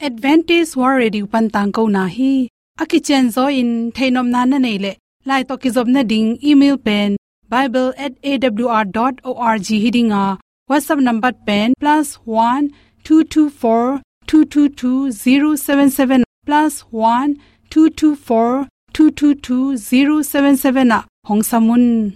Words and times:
advantage 0.00 0.76
war 0.76 0.96
ready 0.96 1.22
upan 1.22 1.50
tang 1.50 1.72
ko 1.72 1.86
na 1.86 2.06
hi. 2.06 2.48
Aki 2.78 3.00
chen 3.00 3.30
zo 3.30 3.48
in 3.50 3.92
thainom 3.92 4.28
na 4.30 4.44
na 4.44 4.58
nei 4.58 4.78
le. 4.78 4.96
Lai 5.26 5.42
to 5.42 5.56
ki 5.58 5.70
zob 5.70 5.88
na 5.88 6.02
ding, 6.02 6.38
email 6.42 6.78
pen 6.78 7.16
bible@awr.org 7.48 9.66
hiding 9.84 10.12
a 10.12 10.38
whatsapp 10.70 11.00
number 11.00 11.32
pen, 11.32 11.74
plus 11.80 12.14
one 12.24 12.70
two 13.04 13.24
two 13.24 13.50
four 13.50 14.00
two 14.26 14.44
two 14.44 14.68
two 14.68 15.10
zero 15.10 15.56
seven 15.56 15.90
seven 15.90 16.22
plus 16.46 16.80
one 16.90 17.36
two 17.70 17.90
two 17.90 18.14
four 18.14 18.68
two 18.92 19.10
two 19.10 19.34
two 19.34 19.76
zero 19.76 20.22
seven 20.22 20.56
seven 20.56 20.92
a. 20.92 21.04
Hong 21.26 21.42
samun. 21.42 22.14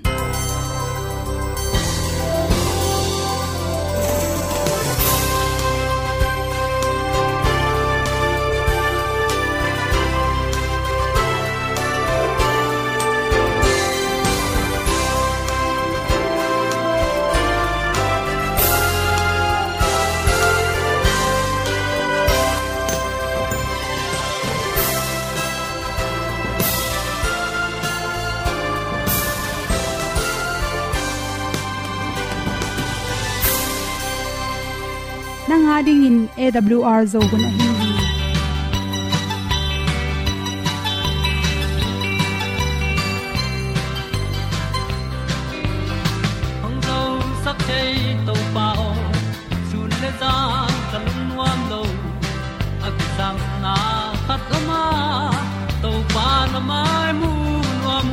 Nanga 35.53 35.79
ding 35.87 36.03
in 36.09 36.19
awr 36.45 37.01
zo 37.13 37.21
gun 37.31 37.43
a 37.47 37.51
hi 37.57 37.67
hong 46.63 46.79
zo 46.87 47.01
sak 47.45 47.59
chei 47.67 47.93
to 48.29 48.37
pao 48.55 48.87
sun 49.73 49.91
le 50.05 50.11
za 50.23 50.33
kan 50.93 51.07
nuam 51.29 51.61
lo 51.73 51.83
a 52.87 52.95
ki 52.97 53.07
sam 53.19 53.37
na 53.67 53.77
khat 54.27 54.51
ma 54.71 54.83
to 55.85 55.93
pa 56.15 56.29
na 56.55 56.61
mai 56.71 57.11
mu 57.21 57.33
nuam 57.83 58.09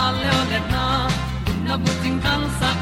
a 0.00 0.04
le 0.22 0.60
na 0.74 0.86
kun 1.44 1.58
na 1.68 1.74
bu 1.84 1.92
ting 2.02 2.18
tang 2.26 2.46
sak 2.62 2.81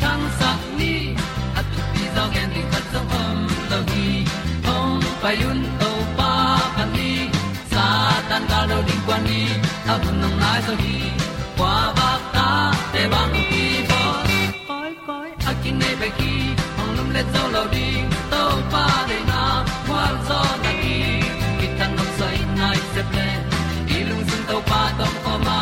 na 0.00 0.10
bu 0.20 0.28
tin 0.40 0.76
ni 0.78 0.92
At 1.58 1.66
tu 1.72 1.80
pi 1.92 2.02
zo 2.14 2.24
gen 2.34 2.48
di 2.54 2.62
khat 2.70 2.84
zo 2.92 3.00
om 3.20 3.38
lo 3.70 3.78
gi 3.90 4.08
Hong 4.66 5.02
pa 5.22 5.30
yun 5.40 5.58
to 5.80 5.90
pa 6.18 6.30
pan 6.76 6.88
ni. 6.96 7.10
Sa 7.72 7.86
tan 8.28 8.42
ga 8.50 8.60
lo 8.70 8.78
ding 8.88 9.02
kwan 9.06 9.20
ni. 9.28 9.40
A 9.92 9.94
bu 10.02 10.10
nong 10.22 10.36
lai 10.42 10.58
so 10.66 10.74
gi 10.82 10.96
Kwa 11.58 11.74
ba 11.98 12.10
ta 12.34 12.48
te 12.92 13.02
bang 13.12 13.34
ki 13.50 13.64
bo 13.88 14.00
Koi 14.68 14.92
koi 15.06 15.28
a 15.50 15.52
kin 15.62 15.74
nei 15.80 15.94
be 16.00 16.08
ki 16.18 16.32
Hong 16.76 16.92
lum 16.96 17.08
le 17.16 17.22
zo 17.32 17.42
lo 17.54 17.62
ding 17.74 18.06
To 18.32 18.42
pa 18.72 18.84
de 19.08 19.18
na 19.30 19.42
Kwa 19.86 20.02
zo 20.28 20.40
na 20.64 20.72
ki 20.80 20.96
Ki 21.58 21.66
tan 21.78 21.90
nok 21.96 22.10
sai 22.18 22.38
nai 22.60 22.78
se 22.92 23.02
ple 23.10 23.28
ilung 23.98 24.24
sun 24.28 24.42
to 24.48 24.56
pa 24.70 24.80
tom 24.98 25.14
ko 25.24 25.32
ma. 25.46 25.58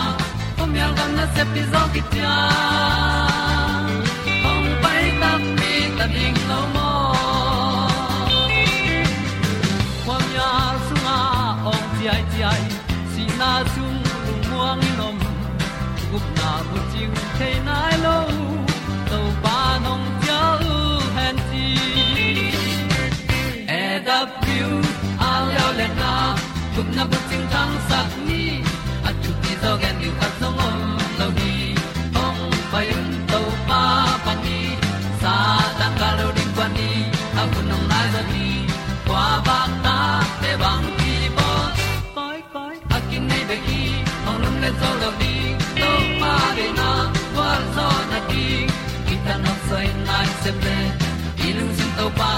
Pom 0.56 0.70
yal 0.80 0.92
gan 0.98 1.10
na 1.18 1.24
se 1.34 1.42
pi 1.52 1.62
zo 1.72 1.82
ki 1.94 2.02
tia 2.12 2.34
zo 30.06 30.12
gen 30.20 30.32
song 30.40 30.58
om 30.68 30.78
lo 31.18 31.26
ni 31.38 31.74
ong 32.24 32.40
pai 32.72 32.86
un 32.98 33.06
to 33.30 33.40
pa 33.68 33.82
pa 34.24 34.32
ni 34.44 34.58
sa 35.22 35.34
tan 35.78 35.92
ga 36.00 36.08
lo 36.18 36.26
ding 36.36 36.52
kwan 36.56 36.70
ni 36.78 36.90
a 37.40 37.42
bu 37.52 37.60
nong 37.70 37.86
lai 37.90 38.06
za 38.14 38.22
ni 38.32 38.46
kwa 39.06 39.24
ba 39.46 39.58
ta 39.84 39.96
te 40.42 40.50
bang 40.62 40.86
ki 40.98 41.14
bo 41.36 41.48
koi 42.16 42.38
koi 42.54 42.76
a 42.96 42.98
kin 43.08 43.22
nei 43.30 43.42
be 43.48 43.56
ki 43.66 43.82
ong 44.28 44.38
lum 44.42 44.56
le 44.62 44.70
zo 44.80 44.90
lo 45.02 45.10
ni 45.20 45.34
to 45.80 45.90
pa 46.20 46.34
de 46.58 46.66
na 46.80 46.90
kwa 47.34 47.50
zo 47.74 47.88
na 48.12 48.18
ki 48.30 48.46
ki 49.06 49.16
ta 49.26 49.34
no 49.44 49.52
sai 49.68 49.86
nai 50.08 50.28
se 50.42 50.50
ple 50.60 50.78
ilung 51.48 51.72
sin 51.78 51.90
to 51.98 52.06
pa 52.18 52.30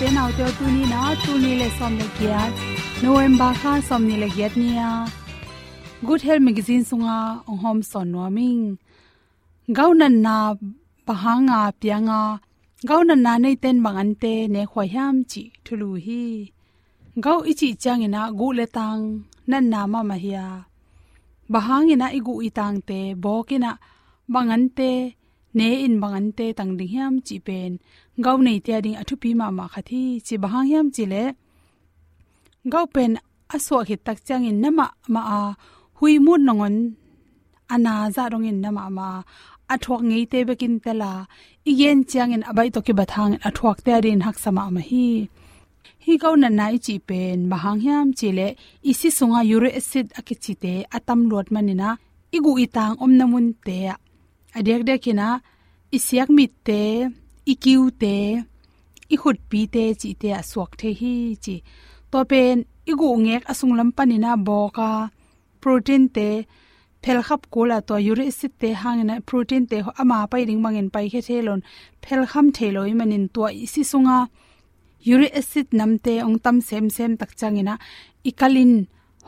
te 0.00 0.08
nau 0.12 0.30
te 0.38 0.46
tu 0.58 0.66
ni 0.76 0.84
na 0.92 1.00
tu 1.24 1.32
ni 1.42 1.52
le 1.60 1.68
som 1.78 1.92
le 2.00 2.06
kia 2.16 2.40
november 3.04 3.50
kha 3.60 3.72
som 3.88 4.02
ni 4.08 4.16
le 4.22 4.28
gyat 4.36 4.54
nia 4.62 4.90
good 6.06 6.22
health 6.26 6.44
magazine 6.48 6.84
sunga 6.90 7.18
ong 7.50 7.60
hom 7.64 7.78
son 7.90 8.06
no 8.12 8.24
ming 8.36 8.64
gaunan 9.76 10.14
na 10.26 10.36
pahanga 11.06 11.60
pianga 11.80 12.20
gaunan 12.88 13.20
na 13.26 13.32
nei 13.42 13.56
ten 13.62 13.76
mangan 13.84 14.10
te 14.22 14.34
ne 14.54 14.62
khoi 14.72 14.88
ham 14.94 15.14
chi 15.30 15.42
thulu 15.64 15.90
hi 16.06 16.24
gau 17.24 17.38
ichi 17.50 17.68
changina 17.82 18.22
gu 18.38 18.46
le 18.58 18.66
tang 18.76 19.02
nan 19.50 19.64
nama 19.72 20.00
ma 20.10 20.16
hiya 20.24 20.46
bahangina 21.52 22.06
igu 22.18 22.34
itang 22.48 22.78
te 22.88 22.98
bokina 23.22 23.72
bangan 24.32 24.64
te 24.78 24.90
ne 25.58 25.68
in 25.86 25.94
bangan 26.02 26.26
te 26.38 26.46
tang 26.58 26.72
ding 26.78 26.92
hiam 26.94 27.14
chi 27.26 27.36
pen 27.46 27.72
gau 28.24 28.36
nei 28.46 28.58
tia 28.64 28.78
ding 28.84 28.98
athu 29.00 29.14
pi 29.22 29.30
ma 29.40 29.46
ma 29.58 29.64
khathi, 29.72 30.02
chi 30.26 30.34
bahang 30.42 30.66
hiam 30.70 30.86
chi 30.94 31.04
le 31.12 31.24
gau 32.72 32.86
pen 32.94 33.12
aso 33.54 33.76
hi 33.88 33.94
tak 34.06 34.18
chang 34.26 34.44
in 34.50 34.58
nama 34.62 34.86
ma 35.14 35.20
a 35.38 35.40
hui 35.98 36.12
mun 36.24 36.40
nongon, 36.46 36.76
ana 37.74 37.94
za 38.14 38.24
rong 38.32 38.48
in 38.50 38.58
nama 38.64 38.84
ma 38.98 39.08
athok 39.74 40.02
ngei 40.08 40.24
te 40.32 40.38
bekin 40.48 40.74
tela. 40.84 41.12
Igen 41.70 41.98
chiang 42.10 42.32
in 42.36 42.42
abai 42.50 42.68
to 42.74 42.80
ki 42.86 42.92
bathang 42.98 43.34
athok 43.48 43.78
te 43.86 43.92
rin 44.04 44.20
hak 44.26 44.36
sama 44.44 44.64
ma 44.74 44.82
hi 44.90 45.06
hi 46.06 46.14
go 46.22 46.30
na 46.42 46.48
nai 46.58 46.76
chi 46.86 46.94
pen 47.08 47.38
mahang 47.50 47.80
hiam 47.84 48.06
chile 48.18 48.48
isi 48.90 49.08
sunga 49.18 49.40
uric 49.54 49.74
acid 49.80 50.06
akichi 50.18 50.52
te 50.62 50.72
atam 50.96 51.20
lot 51.30 51.46
manina 51.54 51.88
igu 52.36 52.52
itang 52.64 52.94
om 53.04 53.12
namun 53.18 53.46
te. 53.66 53.78
Adek 54.58 54.82
dekina 54.88 55.28
isiak 55.96 56.28
mit 56.36 56.52
te, 56.68 56.82
ikiu 57.52 57.82
te 58.02 58.16
i 59.14 59.16
khut 59.22 59.38
pi 59.50 59.60
te 59.74 59.84
chi 60.00 60.10
te 60.20 60.28
aswak 60.40 60.70
the 60.80 60.90
hi 61.00 61.14
chi. 61.44 61.56
To 62.10 62.18
pen 62.30 62.56
igu 62.92 63.08
ngek 63.24 63.42
asung 63.50 63.74
lam 63.78 63.90
panina 63.96 64.30
boka 64.46 64.90
protein 65.62 66.04
te 66.16 66.28
phel 67.02 67.20
khap 67.26 67.42
kola 67.52 67.78
to 67.88 67.94
uric 68.10 68.28
acid 68.32 68.52
te 68.60 68.68
hangena 68.80 69.14
protein 69.28 69.64
te 69.70 69.76
ama 70.02 70.18
pai 70.30 70.42
ring 70.48 70.60
mangin 70.64 70.88
pai 70.94 71.06
khe 71.12 71.20
thelon. 71.28 71.60
Phel 72.02 72.22
kham 72.30 72.46
theloi 72.56 72.92
manin 72.98 73.24
to 73.34 73.40
isi 73.64 73.82
sunga 73.92 74.18
uric 75.12 75.32
acid 75.40 75.66
namte 75.78 76.14
ong 76.26 76.38
tam 76.44 76.56
sem 76.68 76.86
sem 76.96 77.12
tak 77.20 77.30
changina 77.38 77.74
ikalin 78.30 78.72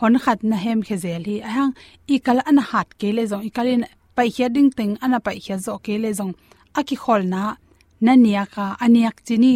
hon 0.01 0.15
khat 0.23 0.41
na 0.51 0.57
hem 0.65 0.81
khe 0.87 0.97
zel 1.05 1.23
hi 1.29 1.37
ahang 1.49 1.73
ikal 2.15 2.39
an 2.51 2.59
hat 2.69 2.89
ke 3.01 3.09
le 3.17 3.23
zong 3.31 3.45
ikalin 3.49 3.83
pai 4.17 4.29
khia 4.35 4.49
ding 4.55 4.71
teng 4.79 4.95
ana 5.05 5.19
pai 5.27 5.39
khia 5.45 5.57
zo 5.65 5.73
ke 5.85 5.95
le 6.03 6.11
zong 6.19 6.33
aki 6.79 6.97
khol 7.03 7.23
na 7.33 7.43
na 8.05 8.13
nia 8.25 8.45
ka 8.55 8.67
aniak 8.85 9.17
chini 9.27 9.55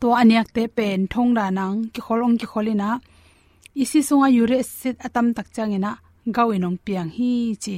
to 0.00 0.06
aniak 0.20 0.48
te 0.56 0.62
pen 0.76 1.00
thong 1.12 1.30
da 1.38 1.46
nang 1.58 1.76
ki 1.92 2.00
kholong 2.06 2.34
ki 2.40 2.46
kholina 2.52 2.88
isi 3.82 4.00
sunga 4.08 4.28
uric 4.42 4.60
acid 4.64 4.96
atam 5.06 5.26
tak 5.36 5.48
changina 5.54 5.90
gawinong 6.36 6.78
piang 6.84 7.10
hi 7.16 7.32
chi 7.64 7.76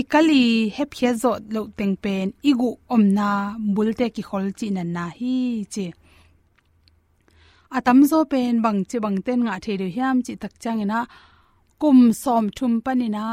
ikali 0.00 0.42
hep 0.76 0.90
khia 0.96 1.12
zo 1.22 1.32
lo 1.54 1.60
teng 1.78 1.94
pen 2.04 2.26
igu 2.50 2.70
omna 2.94 3.28
bulte 3.74 4.06
ki 4.14 4.22
khol 4.28 4.46
chi 4.58 4.66
na 4.76 4.82
na 4.96 5.04
hi 5.18 5.34
chi 5.74 5.86
atam 7.76 7.98
zo 8.10 8.18
pen 8.32 8.54
bang 8.64 8.80
chi 8.90 8.98
bang 9.04 9.18
ten 9.26 9.40
nga 9.46 9.54
the 9.64 9.72
de 9.80 9.88
hiam 9.94 10.16
chi 10.26 10.34
tak 10.42 10.54
changena 10.62 11.00
kum 11.80 11.98
som 12.22 12.44
thum 12.56 12.74
panina 12.84 13.24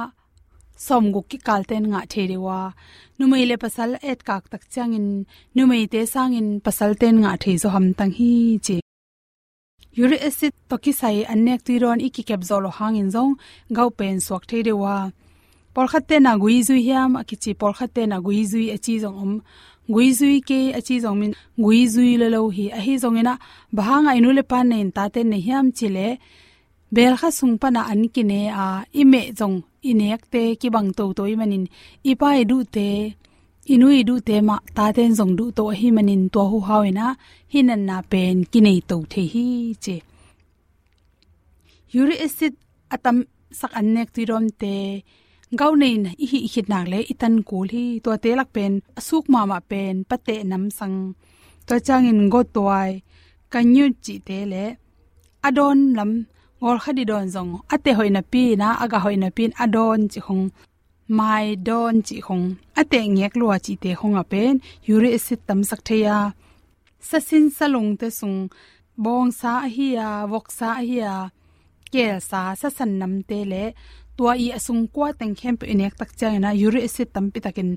som 0.86 1.04
gu 1.14 1.22
ki 1.30 1.38
kal 1.48 1.64
ten 1.70 1.84
nga 1.92 2.02
the 2.12 2.24
de 2.32 2.38
wa. 2.46 2.60
Numei 3.18 3.46
le 3.50 3.56
pasal 3.64 3.92
et 4.12 4.20
kak 4.28 4.44
tak 4.52 4.64
changin 4.74 5.08
numei 5.56 5.84
te 5.94 6.02
sangin 6.14 6.48
pasal 6.66 6.92
ten 7.02 7.16
nga 7.24 7.32
the 7.44 7.52
zo 7.62 7.70
ham 7.76 7.88
tang 7.98 8.14
hi 8.18 8.32
chi. 8.66 8.78
Uric 10.02 10.22
acid 10.28 10.54
toki 10.70 10.92
sai 11.00 11.18
anek 11.34 11.62
ti 11.68 11.74
ron 11.84 12.00
iki 12.08 12.22
kep 12.30 12.42
zo 12.50 12.58
lo 12.64 12.70
hangin 12.78 13.10
zong, 13.16 13.34
gau 13.76 13.90
pen 13.98 14.18
swak 14.26 14.44
the 14.50 14.60
de 14.68 14.74
wa. 14.84 14.96
Por 15.74 15.88
khatte 15.92 16.16
na 16.22 16.32
gui 16.42 16.62
zui 16.68 16.82
hiam, 16.88 17.12
akichi 17.22 17.52
por 17.60 17.74
khatte 17.78 18.04
na 18.08 18.18
gui 18.26 18.46
zui 18.52 18.66
achi 18.76 18.94
zong 19.04 19.18
om 19.24 19.34
ngui 19.90 20.08
zui 20.20 20.38
ke 20.50 20.60
achi 20.78 20.96
zong 21.04 21.18
min 21.22 21.32
ngui 21.62 21.80
zui 21.94 22.12
le 22.22 22.28
lo 22.36 22.40
hi 22.56 22.66
a 22.78 22.80
hi 22.86 22.94
zong 23.04 23.18
ina 23.22 23.34
bahanga 23.78 24.12
inu 24.20 24.30
le 24.38 24.44
pan 24.52 24.66
nen 24.72 24.88
ta 24.96 25.04
te 25.14 25.22
ne 25.32 25.38
hiam 25.46 25.66
chile 25.78 26.08
bel 26.96 27.14
kha 27.20 27.30
sung 27.38 27.56
pa 27.62 27.68
na 27.76 27.82
an 27.92 28.02
ki 28.14 28.24
ne 28.32 28.42
a 28.64 28.66
ime 29.02 29.22
zong 29.40 29.58
inek 29.90 30.22
te 30.34 30.44
ki 30.62 30.68
bang 30.76 30.90
to 30.98 31.04
to 31.18 31.24
manin 31.40 31.66
ipa 32.12 32.30
edu 32.42 32.58
te 32.76 32.88
inu 33.74 33.88
edu 34.00 34.16
te 34.28 34.36
ma 34.48 34.56
ta 34.78 34.86
ten 34.96 35.12
zong 35.20 35.34
du 35.40 35.46
to 35.58 35.64
hi 35.80 35.88
manin 35.96 36.24
to 36.34 36.42
hu 36.52 36.58
hawina 36.68 37.06
hinan 37.54 37.82
na 37.90 37.98
pen 38.12 38.36
ki 38.52 38.60
nei 38.66 38.80
to 38.90 38.98
the 39.12 39.24
hi 39.34 39.46
che. 39.84 39.96
Uric 42.00 42.20
acid 42.28 42.54
atam 42.96 43.18
sak 43.60 43.72
an 43.80 43.88
nek 43.96 44.10
ti 44.16 44.22
rom 44.30 44.46
te 44.62 44.74
gau 45.52 45.76
nein 45.82 46.04
na 46.04 46.12
i 46.24 46.26
hi 46.32 46.40
hit 46.54 46.68
nak 46.72 46.86
le 46.92 47.00
itan 47.14 47.36
kul 47.48 47.68
hi 47.74 47.86
to 48.04 48.12
te 48.24 48.30
lak 48.40 48.50
pen, 48.56 48.74
asuk 49.00 49.26
ma 49.34 49.42
ma 49.52 49.60
pen, 49.72 49.96
pate 50.10 50.36
nam 50.52 50.64
sang. 50.78 50.98
To 51.68 51.76
chang 51.88 52.06
in 52.12 52.30
go 52.34 52.42
toai 52.56 52.92
kanyu 53.52 53.86
chi 54.04 54.16
te 54.28 54.38
le 54.52 54.66
adon 55.48 55.80
lam, 55.98 56.12
ngol 56.60 56.78
khadi 56.84 57.04
don 57.12 57.28
zong. 57.36 57.52
Ate 57.74 57.92
hoina 57.98 58.22
pi 58.32 58.44
na 58.62 58.68
aga 58.84 59.00
hoina 59.06 59.30
pin, 59.38 59.52
adon 59.64 60.02
chi 60.12 60.20
hong 60.28 60.46
mai 61.18 61.46
don 61.68 61.96
chi 62.08 62.18
hong 62.28 62.46
ate 62.82 63.00
ngek 63.16 63.34
lua 63.40 63.56
chi 63.66 63.74
te 63.84 63.92
hong 64.00 64.16
a 64.22 64.24
pen 64.32 64.54
uric 64.94 65.14
acid 65.18 65.40
tam 65.48 65.60
sak 65.70 65.82
theya. 65.88 66.18
Sasin 67.10 67.46
salung 67.58 67.92
te 68.00 68.08
sung, 68.20 68.40
bong 69.04 69.30
sa 69.40 69.52
hi 69.76 69.88
ya 69.98 70.10
wok 70.32 70.48
sa 70.58 70.70
hi 70.88 70.98
ya 71.04 71.14
kel 71.94 72.18
sa 72.30 72.42
sa 72.60 72.68
san 72.78 72.92
nam 73.00 73.14
te 73.30 73.40
le 73.52 73.64
tua 74.18 74.34
i 74.46 74.48
asung 74.58 74.84
kwa 74.94 75.08
teng 75.20 75.36
khem 75.40 75.56
pe 75.60 75.66
inek 75.74 75.94
tak 76.00 76.12
chang 76.20 76.38
na 76.44 76.50
uric 76.66 76.84
acid 76.90 77.10
tam 77.16 77.26
pi 77.34 77.40
takin 77.46 77.70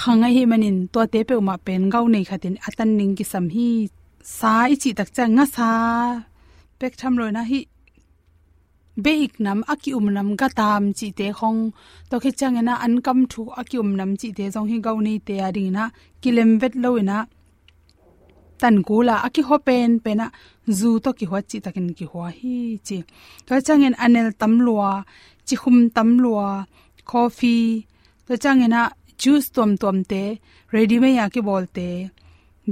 khanga 0.00 0.28
hi 0.34 0.42
manin 0.50 0.78
to 0.92 1.00
te 1.12 1.20
pe 1.28 1.34
ma 1.48 1.54
pen 1.66 1.82
gau 1.92 2.04
nei 2.14 2.24
khatin 2.28 2.56
atan 2.66 2.90
ning 2.98 3.14
ki 3.18 3.24
sam 3.32 3.46
hi 3.54 3.68
sa 4.38 4.52
i 4.72 4.76
chi 4.82 4.90
tak 4.98 5.08
chang 5.16 5.32
nga 5.36 5.46
sa. 5.54 5.70
Pek 6.80 6.94
tham 7.00 7.14
na 7.36 7.42
hi 7.50 7.60
beik 9.04 9.32
nam 9.44 9.58
aki 9.72 9.90
um 9.98 10.06
nam 10.16 10.28
ga 10.40 10.48
tam 10.58 10.82
chi 10.98 11.06
te 11.18 11.26
khong. 11.38 11.60
To 12.10 12.16
khe 12.22 12.30
chang 12.40 12.58
na 12.68 12.74
an 12.84 12.94
kam 13.06 13.20
thu 13.32 13.42
aki 13.60 13.76
um 13.82 13.90
nam 13.98 14.10
chi 14.20 14.28
te 14.36 14.44
jong 14.54 14.68
hi 14.70 14.76
gau 14.86 14.98
nei 15.06 15.18
te 15.26 15.34
ari 15.48 15.64
na. 15.76 15.84
Kilem 16.22 16.50
vet 16.60 16.74
lo 16.82 16.90
ina 17.02 17.18
tan 18.60 18.76
kula 18.88 19.14
aki 19.26 19.42
hopen, 19.48 19.90
pena, 20.04 20.26
zu 20.78 20.90
to 21.04 21.10
ki 21.18 21.26
hwa 21.30 21.40
chi 21.50 21.58
takin 21.64 21.88
ki 21.98 22.06
hwa 22.12 22.26
hi 22.38 22.56
chi. 22.86 22.98
To 23.46 23.52
changin 23.66 23.96
anel 24.04 24.28
tamlua, 24.40 24.90
chi 25.46 25.54
khum 25.62 25.76
tamlua, 25.96 26.48
coffee. 27.10 27.86
To 28.26 28.32
changena 28.42 28.82
juice 29.20 29.48
tom 29.56 29.70
tom 29.82 29.96
te, 30.10 30.22
ready 30.72 30.96
me 31.02 31.10
ya 31.18 31.26
ki 31.34 31.40
bolte 31.48 31.88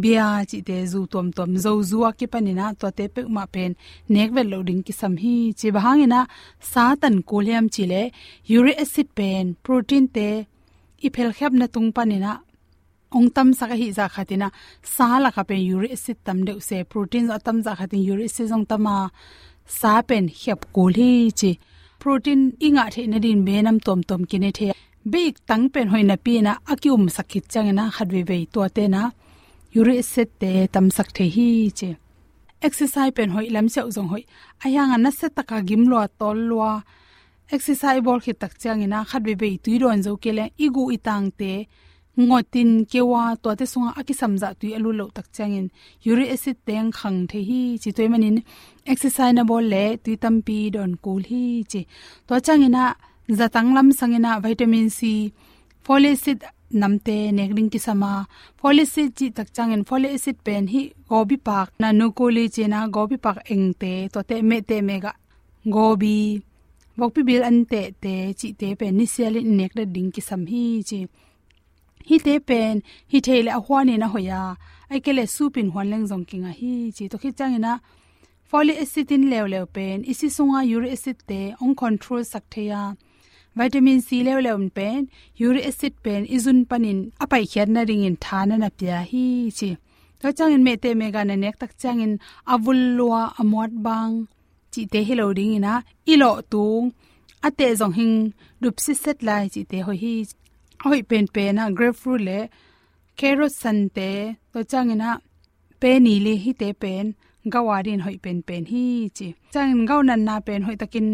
bia 0.03 0.45
chi 0.51 0.59
te 0.69 0.77
zu 0.93 1.01
tom 1.13 1.31
tom 1.37 1.51
zo 1.65 1.73
zuwa 1.91 2.11
ki 2.19 2.27
panina 2.33 2.67
to 2.81 2.89
te 2.99 3.05
pe 3.15 3.21
ma 3.37 3.45
pen, 3.55 3.73
nek 4.15 4.31
vel 4.35 4.49
loading 4.53 4.83
ki 4.87 4.93
sam 5.01 5.15
hi 5.23 5.35
chi 5.59 5.69
bahangina 5.77 6.21
sa 6.71 6.85
tan 7.01 7.17
kolyam 7.31 7.67
chile, 7.75 8.03
uric 8.57 8.81
acid 8.85 9.09
pen, 9.19 9.45
protein 9.65 10.07
te 10.17 10.29
iphel 11.07 11.31
khap 11.37 11.53
na 11.61 11.67
tung 11.75 11.91
panina 11.97 12.33
ong 13.17 13.29
tam 13.37 13.49
sa 13.59 13.65
ka 13.71 13.77
hi 13.81 13.89
za 13.99 14.07
khatina 14.15 14.49
sa 14.95 15.07
la 15.23 15.31
ka 15.37 15.43
pe 15.49 15.55
uric 15.75 15.93
acid 15.97 16.19
tam 16.27 16.39
de 16.47 16.53
se 16.69 16.77
protein 16.91 17.25
za 17.31 17.37
tam 17.47 17.57
za 17.67 17.73
khatin 17.79 18.03
uric 18.13 18.29
acid 18.31 18.47
jong 18.53 18.67
tama 18.71 18.95
sa 19.79 19.93
pen 20.09 20.25
hep 20.41 20.61
kul 20.75 20.93
hi 21.01 21.11
chi. 21.41 21.51
Protein 22.03 22.41
inga 22.67 22.85
the 22.95 23.03
na 23.13 23.19
din 23.25 23.45
be 23.47 23.55
nam 23.63 23.79
tom 23.87 24.01
tom 24.09 24.23
kine 24.31 24.51
the. 24.59 24.69
Big 25.13 25.35
tang 25.49 25.65
pen 25.73 25.89
hoina 25.93 26.17
pi 26.25 26.35
na 26.47 26.53
akium 26.73 27.05
sakit 27.17 27.45
changena 27.53 27.85
khatwe 27.97 28.21
be 28.29 28.37
to 28.53 28.61
te 28.77 28.85
na 28.95 29.03
uric 29.79 29.99
acid 30.05 30.29
te 30.41 30.51
tam 30.75 30.87
sak 30.97 31.09
the 31.17 31.25
hi 31.35 31.49
chi. 31.79 31.89
Exercise 32.67 33.13
pen 33.17 33.31
hoi 33.35 33.47
lam 33.55 33.67
se 33.75 33.81
jong 33.95 34.09
hoi. 34.13 34.25
Ayang 34.65 34.93
na 35.05 35.11
se 35.19 35.27
taka 35.37 35.57
gim 35.69 35.83
lo 35.91 35.99
tol 36.19 36.39
lo 36.51 36.61
exercise 37.55 38.01
bol 38.07 38.21
khit 38.25 38.39
tak 38.43 38.53
changena 38.63 38.99
khatwe 39.11 39.35
be 39.41 39.49
tuiron 39.65 40.03
zo 40.07 40.17
kele 40.17 40.45
igu 40.67 40.83
itang 40.97 41.27
te 41.39 41.53
ngotin 42.17 42.87
kewa 42.91 43.23
to 43.43 43.51
te 43.59 43.65
sunga 43.73 43.91
aki 44.01 44.15
samja 44.21 44.49
tu 44.61 44.67
alu 44.77 44.91
lo 44.99 45.05
tak 45.17 45.27
changin. 45.37 45.67
Uric 46.11 46.31
acid 46.35 46.57
teng 46.67 46.91
khang 46.99 47.27
the 47.31 47.39
hi 47.49 47.61
chi 47.83 47.91
toy 47.97 48.09
manin. 48.13 48.37
Exercise 48.93 49.35
na 49.35 49.43
bol 49.51 49.65
le 49.73 49.85
tu 50.05 50.11
tampi 50.23 50.59
don 50.75 50.93
kul 51.05 51.23
hi 51.31 51.45
chi. 51.71 51.81
To 52.27 52.35
changina 52.47 52.85
zatang 53.39 53.71
lam 53.77 53.89
sangina 53.99 54.31
vitamin 54.45 54.89
c. 54.99 55.01
Folic 55.85 56.13
acid 56.17 56.39
namte 56.81 57.17
nekring 57.37 57.71
ki 57.73 57.81
sama 57.87 58.13
folic 58.61 58.87
acid 58.89 59.11
chi 59.19 59.27
tak 59.37 59.49
changin. 59.57 59.83
Folic 59.89 60.13
acid 60.17 60.37
pen 60.47 60.65
hi 60.73 60.83
gobi 61.11 61.37
pak. 61.47 61.67
Na 61.81 61.89
nu 61.99 62.07
ko 62.19 62.25
che 62.55 62.65
na 62.73 62.79
gobi 62.97 63.17
pak 63.25 63.39
engte 63.53 63.93
to 64.13 64.21
te 64.29 64.37
me 64.49 64.57
te 64.69 64.77
mega 64.89 65.13
gobi. 65.75 66.19
Bokpi 66.99 67.21
bil 67.29 67.43
an 67.43 67.59
te 67.71 67.81
te 68.03 68.15
chi 68.39 68.49
te 68.61 68.69
pen 68.81 68.97
ni 68.99 69.07
sel 69.15 69.35
nek 69.59 69.73
da 69.79 69.85
ding 69.95 70.11
ki 70.15 70.21
sam 70.29 70.43
hi 70.53 70.65
chi. 70.89 71.01
Hi 72.09 72.17
te 72.27 72.35
pen 72.49 72.75
hi 73.13 73.19
thele 73.27 73.51
a 73.59 73.61
hwane 73.67 73.95
na 74.03 74.09
hoya 74.15 74.43
ai 74.93 75.01
kele 75.05 75.25
supin 75.37 75.69
hwan 75.73 75.87
leng 75.93 76.07
jong 76.11 76.25
kinga 76.31 76.53
hi 76.61 76.73
chi 76.97 77.05
to 77.13 77.17
khi 77.23 77.31
changina 77.39 77.73
folic 78.51 78.79
acid 78.85 79.13
in 79.17 79.25
lew 79.33 79.47
lew 79.53 79.67
pen 79.77 79.97
isi 80.13 80.29
sunga 80.37 80.61
uric 80.75 80.93
acid 80.97 81.19
te 81.29 81.41
ong 81.63 81.75
control 81.83 82.23
sak 82.33 82.45
theya 82.55 82.83
vitamin 83.59 84.01
c 84.07 84.09
lew 84.27 84.39
lew 84.47 84.59
pen 84.77 85.01
uric 85.47 85.65
acid 85.71 85.95
pen 86.05 86.21
izun 86.37 86.61
panin 86.71 87.01
apai 87.25 87.43
khian 87.53 87.69
na 87.75 87.83
ring 87.89 88.05
in 88.09 88.17
thana 88.25 88.55
na 88.63 88.69
pya 88.79 88.99
hi 89.11 89.25
chi 89.59 89.71
to 90.21 90.27
changin 90.39 90.63
me 90.67 90.75
te 90.83 90.91
mega 91.01 91.23
na 91.29 91.35
nek 91.43 91.57
tak 91.63 91.73
changin 91.83 92.13
avul 92.55 92.81
lua 92.99 93.23
amot 93.41 93.73
bang 93.87 94.13
chi 94.73 94.83
te 94.93 95.01
hello 95.09 95.27
ding 95.39 95.53
ina 95.59 95.75
ilo 96.13 96.31
tung 96.53 96.87
ate 97.47 97.67
zong 97.81 97.95
hing 97.99 98.17
dup 98.63 98.77
si 98.85 98.93
set 99.03 99.19
lai 99.29 99.45
chi 99.55 99.63
te 99.71 99.79
hoi 99.87 99.99
hi 100.05 100.15
hoi 100.85 101.03
pen 101.11 101.27
pen 101.35 101.51
na 101.57 101.65
grapefruit 101.79 102.21
le 102.29 102.39
carrot 103.19 103.53
san 103.63 103.79
te 103.97 104.11
to 104.53 104.59
changina 104.71 105.11
pe 105.81 105.91
ni 106.05 106.15
le 106.25 106.35
hi 106.43 106.53
te 106.61 106.69
pen 106.83 107.07
gawarin 107.53 108.01
hoi 108.07 108.17
pen 108.25 108.39
pen 108.49 108.63
hi 108.73 108.85
chi 109.17 109.29
changin 109.53 109.83
gau 109.91 110.01
nan 110.09 110.21
na 110.29 110.35
pen 110.47 110.61
hoi 110.67 110.77
takin 110.83 111.09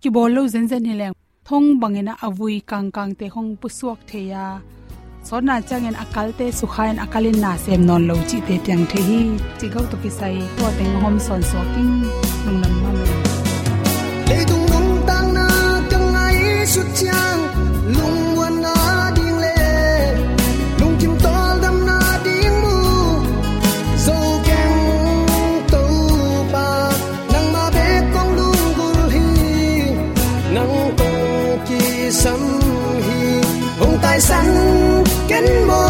ki 0.00 0.08
bol 0.14 0.30
lo 0.36 0.42
zen 0.52 0.64
zen 0.70 0.84
hi 0.88 0.94
le 1.00 1.08
thong 1.48 1.68
bangena 1.80 2.14
avui 2.26 2.54
kang 2.70 2.88
kang 2.96 3.12
te 3.18 3.26
hong 3.34 3.50
pusuak 3.60 4.00
theya 4.10 4.44
sona 5.28 5.54
changen 5.68 5.96
akalte 6.04 6.46
sukhain 6.58 6.96
akalin 7.04 7.38
na 7.44 7.52
sem 7.64 7.80
non 7.88 8.02
lo 8.08 8.16
chi 8.28 8.38
te 8.48 8.56
tyang 8.64 8.84
the 8.90 9.00
hi 9.08 9.20
chi 9.58 9.66
gau 9.74 9.84
to 9.90 9.96
ki 10.02 10.10
sai 10.18 10.34
to 10.56 10.66
teng 10.78 10.96
hom 11.02 11.16
son 11.26 11.42
so 11.50 11.60
king 11.74 11.94
nung 12.44 12.58
nam 12.62 12.74
ma 12.82 12.90
me 12.98 13.14
le 14.28 14.38
dung 14.48 14.66
nung 14.72 14.90
tang 15.08 15.28
na 15.36 15.46
kang 15.90 16.10
ai 16.24 16.36
su 16.74 16.82
chang 17.00 17.25
hong 34.16 34.22
tai 34.22 34.28
san 34.28 35.04
ken 35.28 35.85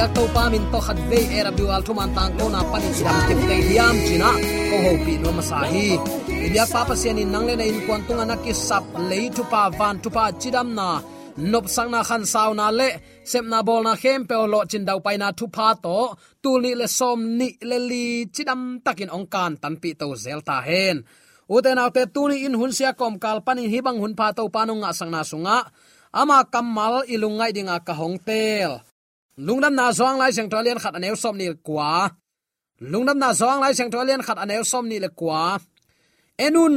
biak 0.00 0.16
to 0.16 0.24
pa 0.32 0.48
min 0.52 0.64
to 0.72 0.78
khat 0.86 0.98
ve 1.10 1.20
era 1.38 1.50
bi 1.56 1.64
wal 1.70 1.82
thuman 1.86 2.10
tang 2.16 2.32
ko 2.38 2.44
na 2.54 2.60
pan 2.70 2.84
siram 2.96 3.18
kim 3.28 3.40
te 3.48 3.56
hiam 3.68 3.96
china. 4.06 4.30
Ko 4.70 4.76
ho 4.84 4.92
pi 5.04 5.14
no 5.22 5.30
masahi 5.38 5.88
biak 6.52 6.68
pa 6.72 6.80
papa 6.80 6.94
sian 7.00 7.20
in 7.22 7.28
nang 7.32 7.44
le 7.48 7.54
na 7.60 7.64
in 7.70 7.78
kwan 7.84 8.00
tunga 8.06 8.24
na 8.30 8.36
ki 8.44 8.52
sap 8.66 8.84
le 9.10 9.20
tu 9.36 9.42
pa 9.52 9.62
van 9.78 9.96
tu 10.02 10.08
pa 10.16 10.24
chidam 10.40 10.68
na 10.78 10.88
nop 11.52 11.66
sang 11.74 11.90
na 11.94 12.00
khan 12.08 12.22
saw 12.32 12.50
na 12.60 12.66
le, 12.78 12.88
sep 13.30 13.44
na 13.52 13.58
bol 13.66 13.82
na 13.88 13.92
khem 14.02 14.20
pe 14.28 14.36
lo 14.52 14.60
chin 14.70 14.84
dau 14.88 14.98
pai 15.04 15.16
na 15.22 15.28
thu 15.38 15.46
pa 15.56 15.68
to, 15.84 15.98
tu 16.42 16.50
ni 16.62 16.70
le 16.80 16.86
som 16.98 17.20
ni 17.38 17.48
le 17.70 17.78
li 17.90 18.04
chidam 18.34 18.60
takin 18.84 19.10
ong 19.16 19.28
kan 19.34 19.52
tan 19.62 19.74
pi 19.82 19.90
to 20.00 20.06
zel 20.24 20.40
ta 20.48 20.56
hen. 20.68 20.96
Uten 21.54 21.80
autte 21.82 22.02
tuni 22.14 22.36
in 22.46 22.54
hun 22.60 22.72
sia 22.76 22.90
kom 23.00 23.14
kal 23.24 23.38
panin 23.46 23.68
hibang 23.72 23.98
hun 24.02 24.14
pha 24.18 24.26
to 24.36 24.42
panunga 24.54 24.90
sangna 24.98 25.20
sunga. 25.30 25.58
Ama 26.20 26.38
kamal 26.52 26.94
ilungai 27.14 27.52
dinga 27.56 27.76
ka 27.86 27.92
hong 28.00 28.18
tel. 28.28 28.72
Lungnam 29.46 29.72
na 29.72 29.88
zong 29.98 30.20
lai 30.20 30.32
seng 30.36 30.48
tolian 30.52 30.76
khat 30.82 30.94
anew 30.98 31.16
som 31.16 31.34
ni 31.40 31.48
kwa 31.66 32.12
lungnam 32.92 33.18
na 33.22 33.30
zong 33.40 33.60
lai 33.64 33.72
seng 33.72 33.88
tolian 33.88 34.22
khat 34.26 34.38
anew 34.44 34.62
som 34.70 34.84
ni 34.90 34.96
le 35.00 35.08
kwa 35.20 35.56
enun 36.46 36.74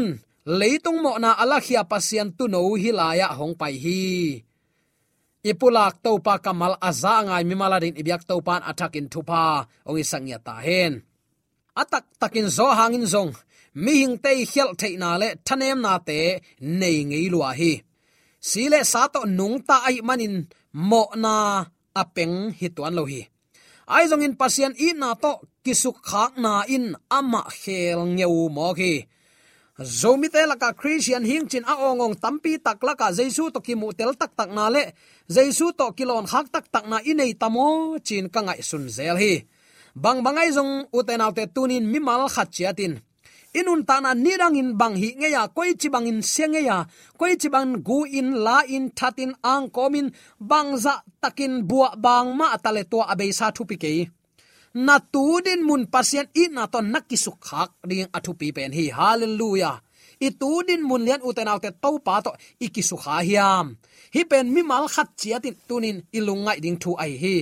leitung 0.60 1.00
mo 1.04 1.20
na 1.24 1.36
alakhia 1.44 1.84
pasian 1.92 2.30
tu 2.38 2.48
no 2.48 2.62
hi 2.82 2.92
laya 3.00 3.28
hong 3.40 3.56
pai 3.60 3.76
hi 3.84 4.04
ipulak 5.44 6.00
to 6.04 6.12
pa 6.26 6.40
kamal 6.40 6.74
aza 6.80 7.16
ngai 7.28 7.44
mi 7.50 7.56
maladin 7.62 8.00
ibyak 8.00 8.24
to 8.30 8.36
pan 8.48 8.64
atakin 8.70 9.08
thupa 9.12 9.44
ongi 9.88 10.04
sangya 10.12 10.40
ta 10.48 10.56
hen 10.66 10.94
atak 11.82 12.06
takin 12.22 12.48
zo 12.58 12.68
hangin 12.80 13.06
zong 13.14 13.32
mi 13.84 13.94
hing 14.00 14.16
te 14.24 14.32
hial 14.52 14.72
thei 14.80 14.96
na 15.02 15.10
le 15.22 15.30
thanem 15.48 15.80
na 15.86 15.94
te 16.08 16.20
nei 16.80 16.98
ngei 17.10 17.28
lua 17.34 17.52
hi 17.60 17.74
sile 18.50 18.80
sa 18.92 19.02
to 19.14 19.22
nung 19.38 19.58
ta 19.68 19.76
ai 19.88 19.98
manin 20.08 20.36
mo 20.90 21.04
na 21.24 21.36
apeng 22.02 22.36
hi 22.60 22.68
tuan 22.76 22.94
lo 22.98 23.04
hi 23.12 23.22
ai 23.96 24.04
zong 24.10 24.24
in 24.28 24.36
pasien 24.42 24.74
i 24.86 24.90
na 25.02 25.10
to 25.24 25.32
kisuk 25.66 25.98
khak 26.10 26.34
na 26.44 26.54
in 26.76 26.86
ama 27.10 27.42
khel 27.62 28.00
ngeu 28.16 28.50
mo 28.56 28.70
khi 28.78 28.94
zomi 29.80 30.30
te 30.30 30.46
laka 30.46 30.74
christian 30.74 31.26
hing 31.26 31.48
chin 31.50 31.66
a 31.66 31.74
ongong 31.90 32.16
tampi 32.16 32.62
tak 32.62 32.78
laka 32.84 33.10
jesu 33.10 33.50
to 33.50 33.60
ki 33.60 33.74
mu 33.76 33.90
tel 33.98 34.14
tak 34.14 34.32
tak 34.38 34.50
na 34.54 34.70
le. 34.70 34.94
Jesu 35.28 35.74
to 35.74 35.90
kilon 35.98 36.30
khak 36.30 36.52
tak 36.54 36.70
tak 36.70 36.86
na 36.86 37.02
inei 37.02 37.34
tamo 37.34 37.98
chin 38.04 38.30
ka 38.30 38.42
ngai 38.46 38.62
sun 38.62 38.86
zel 38.90 39.18
hi. 39.18 39.34
Bang 39.96 40.22
bangai 40.26 40.54
zong 40.54 40.90
uten 40.94 41.22
autte 41.22 41.44
tunin 41.56 41.86
mimal 41.86 42.30
khat 42.30 42.50
chiatin 42.54 43.02
inun 43.60 43.82
tana 43.90 44.12
nirang 44.24 44.58
in 44.62 44.70
bang 44.80 44.96
hi 45.02 45.10
nge 45.20 45.30
ya 45.36 45.44
koi 45.56 45.72
chi 45.82 45.88
bang 45.94 46.08
in 46.12 46.20
senge 46.34 46.62
ya 46.70 46.78
koi 47.20 47.34
chi 47.42 47.48
bang 47.56 47.72
gu 47.88 48.00
in, 48.20 48.30
la 48.46 48.58
in 48.76 48.86
thatin 48.98 49.32
ang 49.52 49.66
komin 49.76 50.08
bangza 50.50 50.96
takin 51.22 51.54
bua 51.70 51.90
bang 52.06 52.28
ma 52.40 52.48
tale 52.64 52.84
to 52.92 52.98
abe 53.12 53.26
sa 53.40 53.46
thu 53.56 53.64
pi 53.70 53.78
ke 53.84 53.94
na 54.74 54.98
tu 54.98 55.38
din 55.46 55.62
mun 55.62 55.86
pasien 55.86 56.26
i 56.34 56.50
na 56.50 56.66
to 56.66 56.82
nakisu 56.82 57.32
khak 57.38 57.70
ding 57.90 58.10
athu 58.18 58.34
pi 58.40 58.50
pen 58.56 58.74
hi. 58.74 58.90
Hallelujah. 58.90 59.78
I 60.26 60.30
tu 60.40 60.50
din 60.68 60.82
mun 60.82 61.06
lian 61.06 61.22
uten 61.22 61.52
autte 61.52 61.70
to 61.84 61.90
pa 62.06 62.16
to 62.26 62.32
ikisu 62.66 62.98
kha 63.04 63.22
hiam. 63.28 63.78
Hi 64.14 64.22
pen 64.30 64.46
mi 64.54 64.62
mal 64.66 64.86
khat 64.94 65.10
chiatin 65.20 65.56
tunin 65.68 65.98
ilungai 66.18 66.58
ding 66.64 66.78
thu 66.82 66.92
ai 67.04 67.14
hi. 67.24 67.38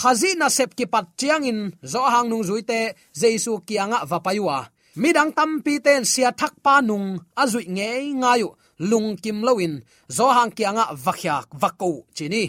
Khazina 0.00 0.48
sep 0.50 0.70
ki 0.78 0.86
pat 0.92 1.06
chiang 1.18 1.44
in, 1.50 1.60
zo 1.92 2.00
hang 2.12 2.28
nung 2.30 2.44
zuite 2.48 2.80
jesu 3.20 3.52
kianga 3.66 3.98
vapayua 4.10 4.71
midang 4.96 5.32
tampi 5.36 5.80
ten 5.84 6.04
sia 6.04 6.30
thak 6.40 6.54
pa 6.64 6.74
nung 6.88 7.20
azui 7.42 7.64
nge 7.76 7.90
ngayu 8.20 8.48
lung 8.90 9.16
kim 9.22 9.38
loin 9.46 9.74
zo 10.16 10.26
hang 10.36 10.52
kianga 10.56 10.84
vakhyak 11.04 11.48
vakko 11.60 11.90
chini 12.16 12.44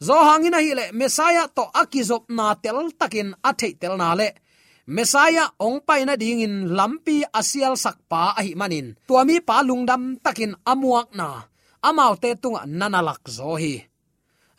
zo 0.00 0.14
hangin 0.14 0.54
hi 0.54 0.74
le 0.78 0.84
mesaya 0.92 1.44
to 1.56 1.64
akizop 1.80 2.24
na 2.30 2.54
tel 2.62 2.78
takin 3.00 3.34
athei 3.48 3.74
tel 3.80 3.96
na 3.98 4.14
le. 4.14 4.30
Mesaya 4.88 5.44
ong 5.60 5.84
pai 5.84 6.08
na 6.08 6.16
ding 6.16 6.40
in 6.40 6.72
lampi 6.78 7.20
asial 7.40 7.76
sakpa 7.76 8.32
ahi 8.38 8.56
manin 8.60 8.96
tuami 9.08 9.36
pa 9.48 9.60
lungdam 9.68 10.16
takin 10.24 10.56
amuak 10.64 11.12
na. 11.18 11.28
Amau 11.88 12.14
te 12.22 12.30
tunga 12.42 12.62
nanalak 12.64 13.22
zo 13.28 13.52
hi. 13.60 13.74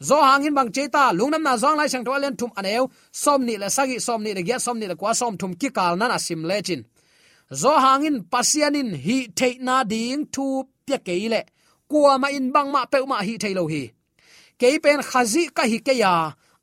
Zo 0.08 0.18
hangin 0.22 0.54
bang 0.58 0.72
cheta 0.76 1.04
lungnam 1.18 1.44
na 1.44 1.58
zong 1.58 1.78
lai 1.80 1.90
sang 1.90 2.06
to 2.06 2.12
len 2.14 2.36
thum 2.40 2.52
aneu 2.60 2.86
som 3.12 3.42
ni 3.48 3.58
le 3.58 3.68
sagi, 3.76 3.98
som 4.00 4.22
ni 4.24 4.32
le 4.38 4.42
gya, 4.48 4.60
som 4.60 4.78
ni 4.80 4.86
le 4.88 4.96
kwa, 4.96 5.12
som 5.20 5.34
thum 5.40 5.54
ki 5.60 5.70
kal 5.78 5.98
nan 5.98 6.12
asim 6.18 6.42
lechin 6.50 6.82
zo 7.52 7.72
hangin 7.84 8.18
pasianin 8.32 8.92
hi 9.06 9.18
theina 9.38 9.76
ding 9.92 10.22
thu 10.34 10.46
pya 10.86 10.98
keile 11.08 11.42
kwa 11.90 12.14
ma 12.22 12.28
in 12.38 12.48
bang 12.54 12.70
ma 12.74 12.82
pe 12.92 12.98
ma 13.12 13.18
hi 13.28 13.34
thailo 13.42 13.64
hi. 13.74 13.84
Keipen 14.60 15.02
khazi 15.10 15.44
ka 15.58 15.64
hi 15.72 15.78
ke 15.88 15.94
ya 16.04 16.14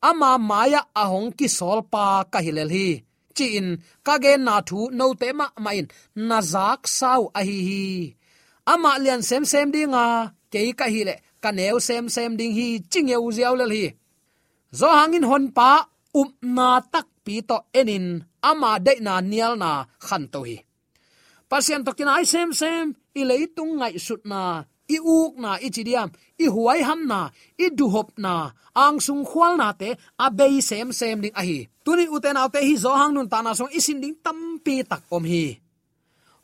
ama 0.09 0.31
maya 0.39 0.81
ahong 1.03 1.31
ki 1.39 1.49
sol 1.59 1.81
pa 1.93 2.05
ka 2.33 2.39
hilel 2.47 2.71
hi. 2.77 2.89
Chi 3.37 3.47
in, 3.59 3.69
ka 4.07 4.15
ge 4.23 4.33
na 4.47 4.55
thu 4.69 4.79
no 4.99 5.07
te 5.21 5.29
ma 5.39 5.47
ma 5.65 5.71
in, 5.81 5.87
na 6.29 6.39
zak 6.53 6.81
sau 6.99 7.23
a 7.39 7.41
hi 7.49 7.59
hi. 7.69 7.85
Ama 8.73 8.93
lian 9.03 9.23
sem 9.29 9.45
sem 9.53 9.69
dinga 9.75 10.07
ke 10.53 10.61
ka 10.81 10.87
hi 10.93 11.01
le, 11.09 11.15
ka 11.43 11.51
neu 11.59 11.77
sem 11.89 12.05
sem 12.15 12.33
ding 12.39 12.55
hi, 12.59 12.69
ching 12.91 13.09
ye 13.13 13.19
ziaw 13.37 13.55
lel 13.61 13.73
hi. 13.77 13.85
Zo 14.79 14.89
hangin 14.99 15.29
hon 15.31 15.45
pa 15.57 15.71
up 16.21 16.31
na 16.57 16.69
tak 16.93 17.07
pi 17.25 17.35
to 17.49 17.59
enin, 17.81 18.07
ama 18.51 18.71
de 18.87 18.93
na 19.07 19.15
nial 19.31 19.53
na 19.63 19.71
khan 20.07 20.25
to 20.33 20.41
hi 20.49 20.57
pasian 21.51 21.83
tokin 21.87 22.11
ai 22.11 22.25
sem 22.33 22.51
sem, 22.61 22.95
i 23.19 23.23
leitung 23.25 23.73
ngai 23.79 23.95
sut 24.07 24.23
na, 24.31 24.65
i 24.95 24.99
uk 24.99 25.35
na, 25.43 25.51
i 25.67 25.69
chidiam 25.75 26.11
i 26.39 26.47
huai 26.55 26.81
ham 26.89 27.07
na, 27.11 27.21
i 27.65 27.67
du 27.79 27.89
hop 27.95 28.09
na, 28.25 28.35
ang 28.77 29.01
sung 29.01 29.25
khwal 29.25 29.57
na 29.61 29.73
te, 29.81 29.97
a 30.25 30.27
bei 30.39 30.61
sem 30.69 30.93
sem 30.93 31.21
ding 31.25 31.37
a 31.41 31.43
hi. 31.49 31.59
Tuni 31.85 32.05
uten 32.15 32.37
autte 32.41 32.61
hi 32.61 32.75
zo 32.85 32.93
hang 33.01 33.15
nun 33.15 33.31
ta 33.33 33.39
na 33.43 33.53
song 33.59 33.73
isin 33.79 34.03
ding 34.03 34.17
tam 34.25 34.39
pi 34.65 34.75
tak 34.91 35.03
om 35.17 35.25
hi. 35.25 35.45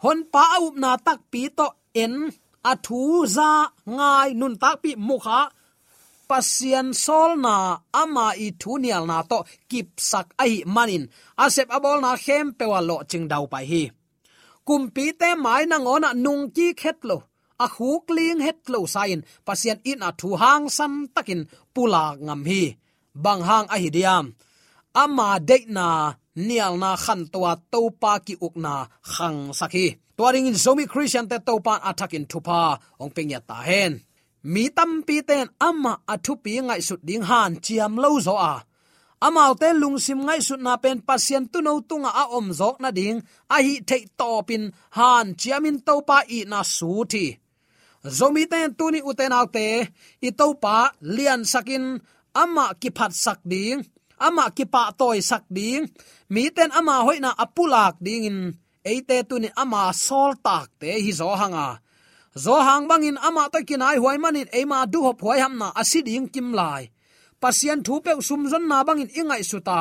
Hon 0.02 0.18
pa 0.32 0.44
up 0.58 0.74
na 0.82 0.96
tak 1.06 1.20
pi 1.32 1.42
to 1.58 1.66
en, 2.02 2.14
a 2.70 2.72
thu 2.84 3.00
za 3.36 3.50
ngai 3.96 4.30
nun 4.40 4.54
tak 4.62 4.80
pi 4.82 4.90
mukha 5.08 5.40
pasian 6.28 6.88
sol 7.04 7.30
na 7.44 7.54
ama 8.02 8.26
i 8.46 8.48
thu 8.60 8.72
nial 8.82 9.04
na 9.10 9.18
to 9.30 9.38
kip 9.70 9.88
sak 10.10 10.26
ai 10.44 10.64
manin. 10.74 11.04
Asep 11.44 11.68
abol 11.76 11.98
na 12.04 12.10
khem 12.24 12.46
pewa 12.58 12.80
lo 12.88 12.96
ching 13.10 13.26
dau 13.32 13.44
pai 13.52 13.66
hi 13.72 13.82
kumpi 14.66 15.04
te 15.20 15.28
mai 15.44 15.62
na 15.70 15.76
ngona 15.84 16.10
nung 16.24 16.44
ki 16.56 16.66
khet 16.80 16.98
lo 17.08 17.16
a 17.64 17.64
à 17.64 17.66
khuk 17.74 18.04
ling 18.16 18.40
het 18.46 18.60
lo 18.72 18.78
sain 18.94 19.20
pasien 19.46 19.78
in 19.90 20.00
à 20.08 20.10
a 20.12 20.16
thu 20.20 20.28
hang 20.42 20.66
san 20.76 20.94
takin 21.14 21.42
pula 21.74 22.04
ngam 22.26 22.42
hi. 22.50 22.62
Bang 23.24 23.42
hang 23.48 23.66
à 23.68 23.76
a 23.76 23.82
hidiam 23.82 24.24
ama 25.02 25.28
de 25.48 25.58
na 25.76 25.86
nial 26.46 26.74
na 26.82 26.90
khan 27.04 27.20
towa 27.32 27.52
topa 27.72 28.12
ki 28.26 28.34
ukna 28.46 28.74
khang 29.12 29.40
sakhi 29.58 29.86
tuaring 30.16 30.48
in 30.50 30.58
zomi 30.64 30.84
christian 30.92 31.26
te 31.30 31.36
topa 31.48 31.62
pan 31.64 31.80
attacking 31.90 32.26
thupa 32.30 32.60
ong 33.02 33.12
pengya 33.14 33.40
ta 33.48 33.56
hen 33.68 33.92
mi 34.52 34.64
tam 34.76 34.92
pi 35.06 35.16
ten 35.28 35.46
ama 35.68 35.92
athu 36.12 36.32
pi 36.44 36.52
ngai 36.66 36.82
sut 36.88 37.00
ding 37.08 37.24
han 37.30 37.50
chiam 37.64 37.92
lo 38.02 38.10
zo 38.26 38.34
a 38.52 38.54
amau 39.26 39.52
te 39.60 39.68
lungsim 39.80 40.20
ngai 40.26 40.40
sut 40.46 40.60
na 40.66 40.74
pen 40.82 40.98
pasien 41.08 41.44
tu 41.52 41.58
no 41.66 41.72
tunga 41.88 42.10
a 42.22 42.24
om 42.38 42.46
zok 42.60 42.76
na 42.82 42.90
ding. 42.98 43.18
A 43.54 43.56
hi 43.66 43.74
te 43.88 43.98
to 44.18 44.30
pin 44.48 44.64
han 44.96 45.26
chiamin 45.40 45.78
to 45.86 45.94
pa 46.08 46.18
i 46.36 46.38
na 46.52 46.60
su 46.76 46.92
thi. 47.12 47.26
Zomi 48.16 48.44
ten 48.52 48.74
tuni 48.78 49.00
uten 49.10 49.32
autte 49.38 49.66
i 50.28 50.30
to 50.38 50.46
pa 50.62 50.76
lian 51.16 51.42
sakin 51.52 51.84
ama 52.42 52.66
ki 52.80 52.90
phat 52.96 53.12
sak 53.24 53.40
ding, 53.52 53.78
ama 54.26 54.44
ki 54.56 54.64
pa 54.74 54.82
toy 55.00 55.18
sak 55.30 55.44
ding. 55.56 55.82
Mi 56.32 56.42
ten 56.56 56.70
ama 56.78 56.94
hoina 57.06 57.30
apulak 57.44 57.94
ding 58.06 58.24
in 58.30 58.38
eite 58.90 59.16
tuni 59.28 59.48
ama 59.62 59.82
sol 60.06 60.30
tak 60.46 60.68
te 60.80 60.90
hi 61.04 61.12
zo 61.20 61.30
hanga. 61.40 61.68
Zo 62.44 62.56
hang 62.66 62.88
bangin 62.90 63.18
ama 63.28 63.44
to 63.52 63.60
kinai 63.68 63.96
huai 64.02 64.18
manin 64.18 64.48
ema 64.60 64.78
du 64.92 64.98
hop 65.06 65.20
huai 65.24 65.38
ham 65.44 65.54
na 65.60 65.68
asiding 65.80 66.26
kim 66.34 66.48
lai 66.60 66.82
pasian 67.42 67.80
thu 67.86 67.94
pe 68.04 68.12
sum 68.28 68.42
zon 68.50 68.64
na 68.70 68.78
bangin 68.86 69.10
ingai 69.20 69.42
suta 69.50 69.80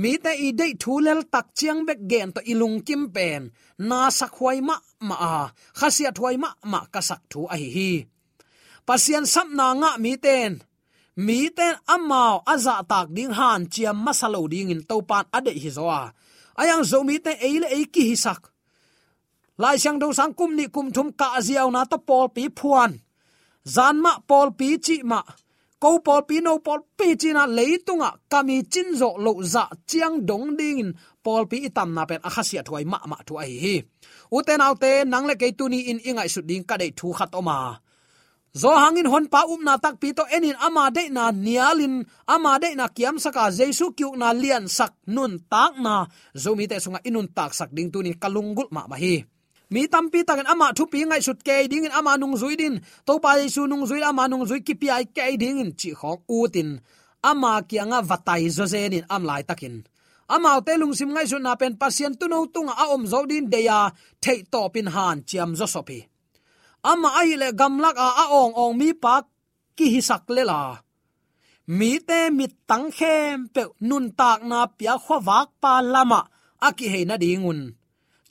mi 0.00 0.12
te 0.24 0.32
i 0.46 0.48
dei 0.58 0.72
thu 0.82 0.92
lel 1.06 1.20
tak 1.32 1.46
chiang 1.58 1.80
bek 1.88 2.00
gen 2.10 2.28
to 2.34 2.40
ilung 2.52 2.78
kim 2.86 3.02
pen. 3.14 3.42
Na 3.88 4.00
sak 4.18 4.32
huai 4.38 4.58
ma 4.68 4.76
ma 5.08 5.16
a. 5.34 5.36
Khasia 5.78 6.10
thuai 6.16 6.36
ma 6.42 6.50
ma 6.72 6.80
ka 6.92 7.00
sak 7.08 7.22
thu 7.30 7.40
a 7.54 7.56
hi 7.62 7.68
hi. 7.76 7.92
Pasian 8.86 9.26
sap 9.32 9.48
na 9.58 9.66
nga 9.80 9.90
mi 10.02 10.12
ten. 10.24 10.52
Mi 11.26 11.38
ten 11.56 11.74
amao 11.94 12.42
aza 12.52 12.74
tak 12.90 13.06
ding 13.16 13.34
han 13.38 13.62
chiam 13.72 13.96
masalo 14.04 14.42
ding 14.52 14.70
in 14.74 14.82
to 14.88 14.96
pan 15.08 15.24
ade 15.36 15.52
hi 15.62 15.70
zoa, 15.76 16.02
ayang 16.60 16.84
zo 16.90 16.98
mi 17.08 17.16
te 17.24 17.32
eile 17.46 17.68
e 17.78 17.80
ki 17.94 18.02
hi 18.08 18.16
sak. 18.24 18.42
Lai 19.62 19.76
sang 19.82 19.98
do 20.02 20.08
sang 20.18 20.34
kum 20.38 20.50
ni 20.58 20.66
kum 20.74 20.88
thum 20.94 21.08
ka 21.20 21.26
aziaw 21.38 21.68
na 21.70 21.82
to 21.90 21.98
pol 22.08 22.26
pi 22.34 22.44
phuan. 22.58 22.92
Zan 23.74 23.96
ma 24.04 24.12
pol 24.28 24.48
pi 24.58 24.68
chi 24.84 24.96
ma 25.10 25.20
ko 25.84 26.00
pol 26.00 26.24
Pino 26.24 26.64
pol 26.64 26.80
pi 26.96 27.12
china 27.12 27.44
leitunga, 27.44 28.16
kami 28.32 28.64
chinzo 28.72 29.20
lo 29.20 29.36
za 29.44 29.68
chiang 29.84 30.24
dong 30.24 30.56
ding 30.56 30.80
in 30.80 30.90
pol 31.20 31.44
pi 31.44 31.68
itam 31.68 31.92
na 31.92 32.08
pen, 32.08 32.24
akhasia 32.24 32.64
thuai, 32.64 32.88
ma 32.88 33.04
ma 33.04 33.20
thu 33.20 33.36
ai 33.36 33.52
hi. 33.52 33.76
Uten 34.32 34.64
autte 34.64 35.04
nang 35.04 35.28
le 35.28 35.36
ke 35.36 35.52
tu 35.52 35.68
in 35.68 36.00
ingai 36.00 36.28
su 36.32 36.40
ding 36.40 36.64
ka 36.64 36.80
dei 36.80 36.96
thu 36.96 37.12
khat 37.12 37.36
oma. 37.36 37.76
Zo 38.56 38.72
hangin 38.72 39.10
hon 39.12 39.28
pa 39.28 39.44
um 39.44 39.60
na 39.60 39.76
tak 39.76 40.00
pi 40.00 40.16
to 40.16 40.24
enin, 40.32 40.56
ama 40.56 40.88
de 40.88 41.12
na 41.12 41.28
nialin, 41.28 42.00
ama 42.24 42.56
de 42.62 42.72
na 42.72 42.88
kiam 42.88 43.20
saka, 43.20 43.52
jesu 43.52 43.92
kyu 43.92 44.16
na 44.16 44.32
lian 44.32 44.64
sak 44.64 44.92
nun 45.14 45.36
tak 45.52 45.76
na. 45.84 46.08
Zo 46.32 46.56
mi 46.56 46.64
te 46.64 46.80
sunga 46.80 47.04
inun 47.04 47.28
tak 47.36 47.52
sak 47.52 47.70
ding 47.76 47.92
tu 47.92 48.00
ni 48.00 48.16
kalungul 48.16 48.72
ma 48.72 48.88
ma 48.88 48.96
hi 48.96 49.20
mi 49.74 49.82
tampi 49.92 50.20
takin 50.28 50.46
ama 50.52 50.66
thu 50.76 50.84
pi 50.92 50.98
ngai 51.08 51.22
sut 51.26 51.38
ke 51.46 51.54
ding 51.70 51.86
in 51.88 51.94
ama 51.98 52.12
nung 52.20 52.36
zui 52.40 52.54
din. 52.60 52.74
To 53.06 53.12
pa 53.24 53.30
jesu 53.40 53.62
nung 53.70 53.84
zui, 53.90 54.00
ama 54.10 54.24
nung 54.30 54.46
zui 54.48 54.60
ki 54.66 54.74
pi 54.80 54.86
ai 54.96 55.04
ke 55.16 55.24
ding 55.42 55.58
in 55.64 55.70
chi 55.80 55.90
khok 56.00 56.20
u 56.36 56.38
tin. 56.54 56.70
Ama 57.30 57.52
kianga 57.68 57.98
vatai 58.10 58.46
zo 58.56 58.64
zen 58.72 58.94
in 58.98 59.06
am 59.14 59.22
lai 59.28 59.42
takin. 59.48 59.74
Ama 60.34 60.50
te 60.66 60.72
lung 60.80 60.94
sim 60.98 61.10
ngai 61.14 61.26
su 61.30 61.36
na 61.42 61.52
pen 61.60 61.74
pasien 61.80 62.12
tu 62.18 62.26
no 62.32 62.38
tung 62.54 62.70
a 62.82 62.84
om 62.94 63.02
zo 63.12 63.18
din 63.30 63.50
de 63.52 63.60
ya, 63.68 63.80
thei 64.22 64.38
to 64.52 64.60
pin 64.74 64.88
han 64.94 65.18
chiam 65.28 65.50
zo 65.58 65.66
sopi 65.74 65.98
ama 66.84 67.08
ai 67.20 67.32
le 67.40 67.48
gamlak 67.60 67.96
a 68.06 68.08
a 68.22 68.24
ong 68.40 68.54
ong 68.62 68.74
mi 68.80 68.88
pa 69.02 69.14
ki 69.76 69.86
hi 69.92 70.00
sak 70.08 70.24
le 70.36 70.42
la. 70.50 70.62
Mi 71.78 71.90
te 72.08 72.20
mi 72.36 72.46
tang 72.68 72.88
khem 72.98 73.48
pe 73.54 73.62
nun 73.88 74.06
tak 74.18 74.40
na 74.50 74.58
pia 74.78 74.94
khwa 75.04 75.18
wak 75.28 75.48
pa 75.62 75.72
lama 75.92 76.20
aki 76.66 76.86
he 76.92 77.00
na 77.08 77.16
dingun 77.22 77.60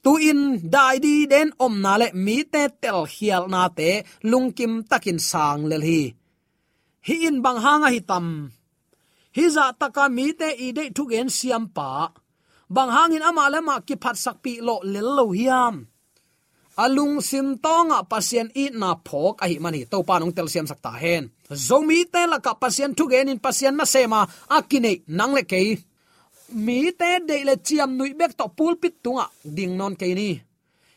tu 0.03 0.11
in 0.29 0.39
dai 0.73 0.95
di 1.05 1.15
den 1.31 1.49
om 1.65 1.73
na 1.83 1.93
le 2.01 2.07
mi 2.25 2.37
te 2.53 2.63
tel 2.81 2.99
hial 3.13 3.43
na 3.53 3.63
te 3.77 3.89
lungkim 4.31 4.73
takin 4.89 5.19
sang 5.29 5.61
lel 5.69 5.83
hi. 5.89 6.03
Hi 7.07 7.15
in 7.27 7.37
bang 7.43 7.59
hanga 7.65 7.89
hi 7.93 8.01
tam. 8.09 8.27
Hi 9.35 9.45
za 9.55 9.65
taka 9.79 10.05
mi 10.17 10.27
te 10.39 10.49
i 10.65 10.67
de 10.77 10.83
thu 10.95 11.03
gen 11.11 11.29
siam 11.37 11.63
pa. 11.75 11.91
Bang 12.75 12.91
hangin 12.95 13.27
ama 13.29 13.45
lama 13.53 13.75
ki 13.87 13.95
phat 14.03 14.15
sak 14.23 14.37
pi 14.43 14.53
lo 14.67 14.75
lel 14.93 15.09
lo 15.17 15.25
hiam. 15.37 15.75
Alung 16.83 17.15
sim 17.29 17.47
tonga 17.63 17.99
pasien 18.11 18.47
i 18.63 18.65
na 18.81 18.89
phok 19.07 19.35
a 19.43 19.45
hi 19.51 19.57
mani. 19.63 19.81
To 19.91 19.97
pa 20.07 20.15
nong 20.17 20.33
tel 20.35 20.47
siam 20.53 20.67
sakta 20.71 20.91
hen. 21.03 21.23
Zomi 21.67 21.99
te 22.13 22.21
la 22.31 22.37
ka 22.45 22.53
pasien 22.61 22.91
thu 22.97 23.03
gen 23.11 23.31
in 23.31 23.39
pasien 23.45 23.75
na 23.77 23.85
sema 23.93 24.21
akine 24.57 24.93
nang 25.17 25.33
le 25.37 25.43
kei 25.51 25.67
mi 26.49 26.91
te 26.93 27.19
de 27.27 27.43
le 27.45 27.55
chiam 27.63 27.95
nui 27.97 28.13
bek 28.13 28.35
to 28.37 28.47
pulpit 28.49 28.95
tunga, 29.03 29.29
ding 29.43 29.77
non 29.77 29.95
ke 29.95 30.13
ni. 30.13 30.41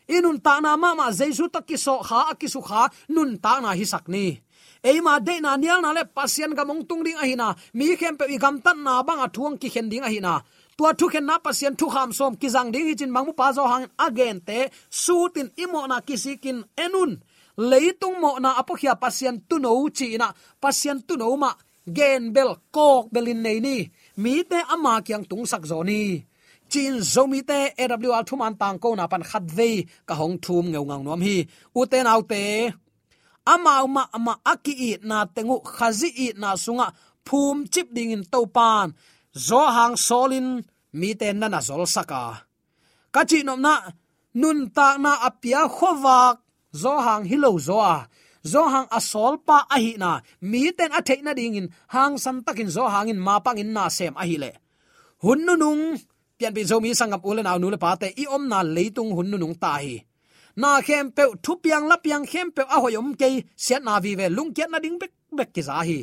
Inun 0.07 0.39
ta 0.39 0.59
na 0.61 0.77
ma 0.77 0.95
ma 0.95 1.11
jesu 1.11 1.49
ta 1.49 1.61
ki 1.61 1.77
so 1.77 1.99
kha 1.99 2.31
akisu 2.31 2.61
kha, 2.61 2.89
nun 3.09 3.37
ta 3.37 3.59
na 3.59 3.71
hi 3.73 3.85
sak 3.85 4.07
ni. 4.07 4.39
Eima 4.83 5.19
de 5.19 5.39
na 5.41 5.57
nial 5.57 5.81
na 5.81 5.93
le 5.93 6.03
pasien 6.05 6.53
ga 6.53 6.63
mong 6.65 6.87
tung 6.87 7.03
ding 7.03 7.17
ahina 7.17 7.55
mi 7.73 7.95
khem 7.95 8.15
pe 8.17 8.37
gam 8.37 8.61
tan 8.61 8.83
na 8.83 9.03
bang 9.03 9.19
a 9.25 9.27
thuang 9.27 9.57
ki 9.61 9.69
khen 9.69 9.89
ding 9.89 10.03
ahina 10.03 10.43
tua 10.77 10.93
thu 10.93 11.05
khen 11.13 11.25
na 11.25 11.35
pasien 11.45 11.73
thu 11.79 11.87
kham 11.93 12.09
som 12.17 12.33
ki 12.41 12.47
jang 12.53 12.69
ding 12.73 12.95
chin 12.99 13.11
mangmu 13.15 13.33
pa 13.39 13.47
zo 13.57 13.63
hang 13.71 13.87
again 14.07 14.37
te, 14.47 14.59
su 15.03 15.15
tin 15.33 15.49
imo 15.63 15.81
na 15.87 15.97
kisikin 16.07 16.59
enun. 16.85 17.11
Leitung 17.69 18.17
mo 18.21 18.31
na 18.43 18.49
apokhia 18.61 18.93
pasien 19.03 19.35
tu 19.49 19.55
no 19.59 19.71
chi 19.97 20.07
na. 20.21 20.27
Pasien 20.61 20.97
tu 21.07 21.13
no 21.17 21.35
ma 21.43 21.51
gen 21.97 22.23
bel 22.35 22.51
kok 22.75 23.05
belin 23.13 23.41
nei 23.45 23.59
ni 23.65 23.77
mi 24.23 24.33
te 24.49 24.59
ama 24.73 24.93
kyang 25.07 25.25
tung 25.29 25.45
sak 25.51 25.63
zoni 25.71 26.03
chin 26.71 26.93
zomi 27.13 27.39
te 27.49 27.59
awl 27.83 28.23
thuman 28.27 28.53
tang 28.61 28.77
ko 28.83 28.89
na 28.95 29.05
pan 29.11 29.23
khat 29.29 29.45
ve 29.57 29.69
ka 30.07 30.13
hong 30.19 30.37
thum 30.43 30.65
ngeu 30.71 30.85
ngang 30.89 31.03
nom 31.07 31.21
hi. 31.27 31.37
U 31.79 31.81
te 31.91 31.97
nau 32.07 32.21
te, 32.31 32.43
ama 33.53 33.73
ma 33.95 34.03
ama 34.17 34.33
aki 34.51 34.73
i 34.87 34.91
na 35.09 35.17
tengu 35.35 35.57
khazi 35.75 36.09
i 36.25 36.27
na 36.41 36.49
sunga, 36.63 36.87
phum 37.27 37.57
chip 37.73 37.87
ding 37.95 38.11
in 38.15 38.23
to 38.33 38.39
pan. 38.55 38.87
Zo 39.47 39.61
hang 39.75 39.95
solin, 40.07 40.47
mi 40.99 41.09
te 41.19 41.27
na 41.39 41.47
na 41.53 41.59
zol 41.67 41.83
saka 41.95 42.23
ka 43.13 43.21
chi 43.29 43.39
nom 43.47 43.59
na, 43.65 43.75
nun 44.41 44.59
ta 44.75 44.87
na 45.03 45.11
apia 45.27 45.61
khowak 45.75 46.35
zo 46.81 46.93
hang 47.05 47.23
hilo 47.29 47.51
zo 47.67 47.77
a 47.93 47.95
zo 48.53 48.63
hang 48.73 48.87
asol 48.97 49.33
pa 49.47 49.57
a 49.75 49.77
hi 49.83 49.93
na. 50.03 50.11
Mi 50.51 50.61
ten 50.77 50.91
a 50.97 50.99
theina 51.07 51.31
ding 51.39 51.55
in. 51.59 51.67
Hang 51.93 52.15
san 52.23 52.37
takin 52.45 52.69
zo 52.75 52.83
hang 52.93 53.09
in, 53.13 53.19
ma 53.27 53.35
pang 53.45 53.59
in 53.63 53.71
na 53.75 53.83
sem 53.97 54.13
a 54.21 54.23
hi 54.29 54.37
le. 54.43 54.51
Hun 55.23 55.39
nu 55.45 55.53
nung, 55.63 55.83
pian 56.37 56.53
bi 56.55 56.61
zo 56.69 56.77
mi 56.83 56.91
sangam 56.99 57.21
ulen 57.29 57.49
aw 57.51 57.57
nu 57.59 57.67
le 57.73 57.79
pa 57.83 57.91
te, 58.01 58.07
i 58.21 58.23
om 58.35 58.43
na 58.51 58.59
leitung 58.75 59.11
hun 59.17 59.27
nu 59.31 59.37
nung 59.37 59.57
ta 59.63 59.71
hi. 59.83 59.95
Na 60.61 60.69
khem 60.85 61.05
pe 61.15 61.23
thu 61.43 61.53
piang 61.63 61.85
la 61.89 61.97
piang 62.03 62.25
khem 62.31 62.47
pe 62.55 62.63
a 62.75 62.77
hoyom 62.83 63.09
ke 63.19 63.27
siat 63.63 63.81
na 63.87 63.93
vi 64.03 64.11
ve 64.19 64.25
lung 64.37 64.51
kiat 64.55 64.69
na 64.71 64.79
ding 64.83 64.97
bek 65.01 65.13
bek 65.37 65.49
ki 65.55 65.61
za 65.67 65.77
hi. 65.87 65.99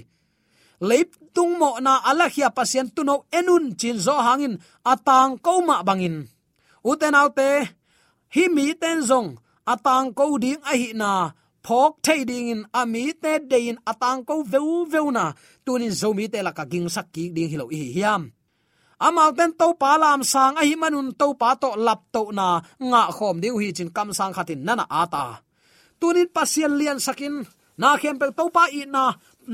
Leip 0.88 1.10
tung 1.34 1.54
mo 1.60 1.70
na 1.86 1.92
ala 2.10 2.26
khia 2.34 2.50
pasien 2.56 2.86
tu 2.94 3.02
no 3.08 3.16
enun 3.38 3.64
chin 3.80 3.98
zo 4.06 4.14
hangin 4.26 4.54
atang 4.92 5.32
ko 5.44 5.52
ma 5.68 5.76
bangin 5.88 6.16
uten 6.90 7.14
autte 7.20 7.48
hi 8.34 8.44
mi 8.54 8.74
ten 8.82 8.98
zong 9.08 9.28
atang 9.72 10.12
ko 10.18 10.24
ding 10.44 10.60
a 10.70 10.72
hi 10.80 10.88
na 11.00 11.10
phok 11.66 11.92
thei 12.04 12.20
ding 12.28 12.48
in 12.52 12.62
ami 12.80 13.04
te 13.22 13.32
dein 13.50 13.76
atang 13.90 14.20
ko 14.28 14.34
veu 14.52 14.84
veu 14.92 15.08
na 15.16 15.24
tunin 15.64 15.94
zomi 16.00 16.28
te 16.32 16.38
la 16.46 16.52
ka 16.58 16.64
ging 16.72 16.88
sak 16.94 17.06
ki 17.14 17.24
ding 17.34 17.48
hilo 17.52 17.66
hi 17.72 17.82
hiam 17.96 18.22
amal 19.06 19.30
ten 19.38 19.50
to 19.60 19.68
pa 19.80 19.90
lam 20.02 20.20
sang 20.32 20.54
a 20.60 20.62
hi 20.68 20.74
manun 20.82 21.08
to 21.20 21.26
pa 21.40 21.48
to 21.62 21.70
lap 21.86 22.00
to 22.14 22.22
na 22.38 22.46
nga 22.90 23.02
khom 23.16 23.36
ding 23.42 23.56
hi 23.60 23.68
chin 23.76 23.90
kam 23.96 24.08
sang 24.18 24.32
khatin 24.36 24.60
nana 24.66 24.84
ata 25.02 25.24
tunin 26.00 26.28
pasien 26.36 26.72
lian 26.80 26.98
sakin 27.06 27.34
na 27.80 27.88
khem 28.00 28.16
pe 28.20 28.26
to 28.38 28.44
pa 28.56 28.64
i 28.80 28.82
na 28.94 29.04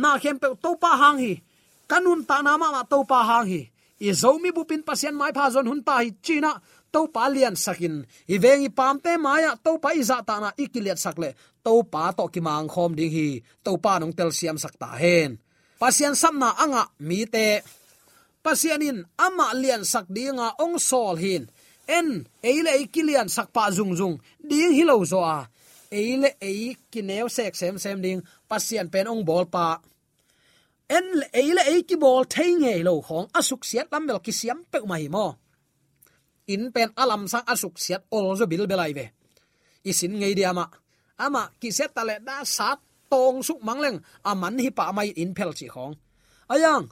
na 0.02 0.10
khem 0.22 0.36
pe 0.42 0.48
to 0.62 0.70
pa 0.82 0.90
hang 1.00 1.18
hi 1.24 1.32
kanun 1.90 2.20
ta 2.28 2.36
na 2.46 2.52
ma 2.60 2.68
ma 2.74 2.82
to 2.92 2.98
pa 3.10 3.18
hang 3.28 3.46
hi 3.52 3.62
i 4.06 4.08
zomi 4.22 4.50
bupin 4.56 4.82
pasien 4.88 5.14
mai 5.20 5.32
pha 5.36 5.44
zon 5.54 5.66
hun 5.70 5.80
ta 5.86 5.94
hi 6.02 6.10
china 6.26 6.52
to 6.92 7.06
pa 7.14 7.30
lian 7.30 7.56
sakin. 7.56 8.04
I 8.34 8.36
vengi 8.42 8.70
pam 8.78 8.98
te 9.00 9.16
maya 9.16 9.54
to 9.64 9.78
pa 9.82 9.90
iza 9.94 10.18
ta 10.26 10.36
na 10.42 10.50
ikiliat 10.54 10.98
sakle. 10.98 11.34
To 11.64 11.82
pa 11.92 12.12
to 12.12 12.26
ki 12.28 12.40
mang 12.42 12.68
khom 12.68 12.92
ding 12.98 13.10
hi. 13.10 13.28
To 13.64 13.78
pa 13.78 13.98
nong 13.98 14.14
tel 14.18 14.30
siam 14.34 14.58
sakta 14.58 14.98
hen. 15.02 15.38
Pasian 15.80 16.14
samna 16.18 16.50
anga 16.62 16.84
mi 16.98 17.26
te. 17.26 17.62
Pasianin 18.44 18.98
ama 19.26 19.46
lian 19.54 19.84
sak 19.84 20.06
dinga 20.10 20.58
ong 20.64 20.76
sol 20.78 21.16
hin. 21.16 21.44
En, 21.90 22.08
eile 22.42 22.72
ikilian 22.84 23.28
sak 23.28 23.48
pa 23.54 23.70
zung 23.70 23.94
zung. 23.98 24.16
Ding 24.38 24.74
hilo 24.78 24.96
zo 25.04 25.20
a 25.26 25.48
eile 25.90 26.38
ei 26.38 26.78
kineu 26.92 27.26
sek 27.28 27.54
sem 27.58 27.78
sem 27.78 27.98
ding. 28.02 28.20
Pasian 28.50 28.88
pen 28.92 29.10
ong 29.10 29.22
bol 29.26 29.46
pa. 29.54 29.82
En, 30.90 31.06
eile 31.34 31.62
ei 31.70 31.82
ki 31.88 31.96
bol 32.02 32.26
thei 32.26 32.54
nge 32.62 32.74
lo 32.86 32.98
khong. 33.06 33.26
Asuk 33.38 33.62
siat 33.66 33.90
lam 33.92 34.06
mel 34.06 34.20
ki 34.24 34.32
siam 34.32 34.62
pe 34.70 34.78
mai 34.86 35.06
mo 35.10 35.26
in 36.54 36.72
pen 36.74 36.90
alam 37.02 37.22
sang 37.32 37.46
asuk 37.52 37.74
siat 37.84 38.02
ol 38.16 38.26
zo 38.38 38.44
bil 38.52 38.66
belai 38.70 38.92
ve. 38.98 39.06
Isin 39.90 40.12
ngei 40.20 40.34
dia 40.38 40.52
ma 40.58 40.64
ama, 41.24 41.42
ki 41.60 41.68
set 41.78 41.90
tale 41.96 42.16
da 42.28 42.36
sat 42.56 42.78
tong 43.10 43.38
suk 43.46 43.60
mangleng 43.66 43.98
aman 44.30 44.54
hi 44.64 44.70
pa 44.78 44.92
mai 44.96 45.10
in 45.22 45.32
phel 45.36 45.52
chi 45.58 45.66
khong 45.74 45.94
ayang, 46.54 46.84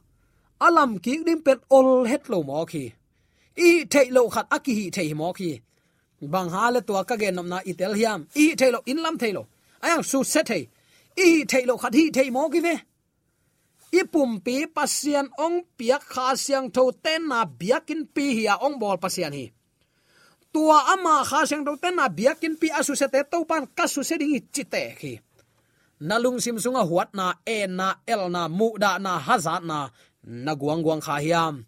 alam 0.66 0.90
ki 1.04 1.12
dim 1.26 1.40
pen 1.46 1.58
ol 1.78 2.06
het 2.10 2.24
lo 2.32 2.42
mo 2.42 2.64
khi. 2.70 2.84
I 3.58 3.84
thei 3.92 4.10
lo 4.10 4.28
khat 4.34 4.46
aki 4.56 4.72
hi 4.78 4.90
thei 4.96 5.14
mo 5.14 5.32
khi. 5.32 5.60
Bang 6.20 6.50
ha 6.54 6.70
le 6.70 6.80
to 6.80 6.94
ka 7.08 7.16
ge 7.16 7.30
nam 7.30 7.48
na 7.48 7.58
itel 7.70 7.94
hiam. 7.98 8.20
I 8.34 8.54
thei 8.60 8.70
lo, 8.70 8.80
in 8.86 8.98
lam 9.04 9.18
thei 9.18 9.32
lo. 9.32 9.42
Ayang, 9.82 10.04
su 10.10 10.18
set 10.24 10.46
thei. 10.46 10.62
I 11.16 11.44
thei 11.50 11.64
lo 11.68 11.76
khat 11.76 11.94
hi 11.94 12.10
thei 12.16 12.30
mo 12.30 12.48
ki 12.52 12.60
ve 12.60 12.74
ipum 13.92 14.40
pi 14.44 14.68
pasian 14.68 15.28
ong 15.40 15.64
piak 15.76 16.02
kha 16.04 16.36
siang 16.36 16.68
tho 16.74 16.92
ten 16.92 17.28
na 17.28 17.44
biakin 17.44 18.04
pi 18.14 18.24
hi 18.36 18.44
a 18.52 18.54
ong 18.60 18.76
bol 18.80 18.98
pasian 19.00 19.32
hi. 19.32 19.46
Tua 20.52 20.92
ama 20.92 21.24
kha 21.24 21.44
siang 21.48 21.64
tho 21.64 21.76
ten 21.80 21.96
na 21.96 22.08
biakin 22.08 22.54
pi 22.60 22.68
asu 22.72 22.92
se 22.96 23.06
te 23.08 23.20
to 23.24 23.44
pan 23.48 23.64
kasu 23.76 24.00
se 24.04 24.14
ding 24.20 24.34
chite 24.54 24.84
khi. 25.00 25.14
Nalung 25.98 26.38
sim 26.38 26.56
sunga 26.62 26.86
huat 26.86 27.10
na 27.18 27.26
e 27.42 27.66
na 27.66 27.98
el 28.06 28.30
na 28.30 28.46
mu 28.46 28.68
da 28.78 28.98
na 29.02 29.18
haza 29.18 29.58
na 29.58 29.90
na 30.22 30.52
guang 30.54 30.82
guang 30.84 31.02
kha 31.02 31.16
hiam. 31.24 31.66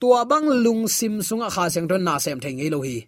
Tua 0.00 0.24
bang 0.24 0.48
lung 0.64 0.88
sim 0.88 1.20
sunga 1.20 1.48
kha 1.52 1.68
siang 1.72 1.86
tho 1.90 1.96
na 2.00 2.16
sem 2.24 2.38
theng 2.40 2.62
ei 2.62 2.72
lo 2.72 2.80
hi. 2.80 3.04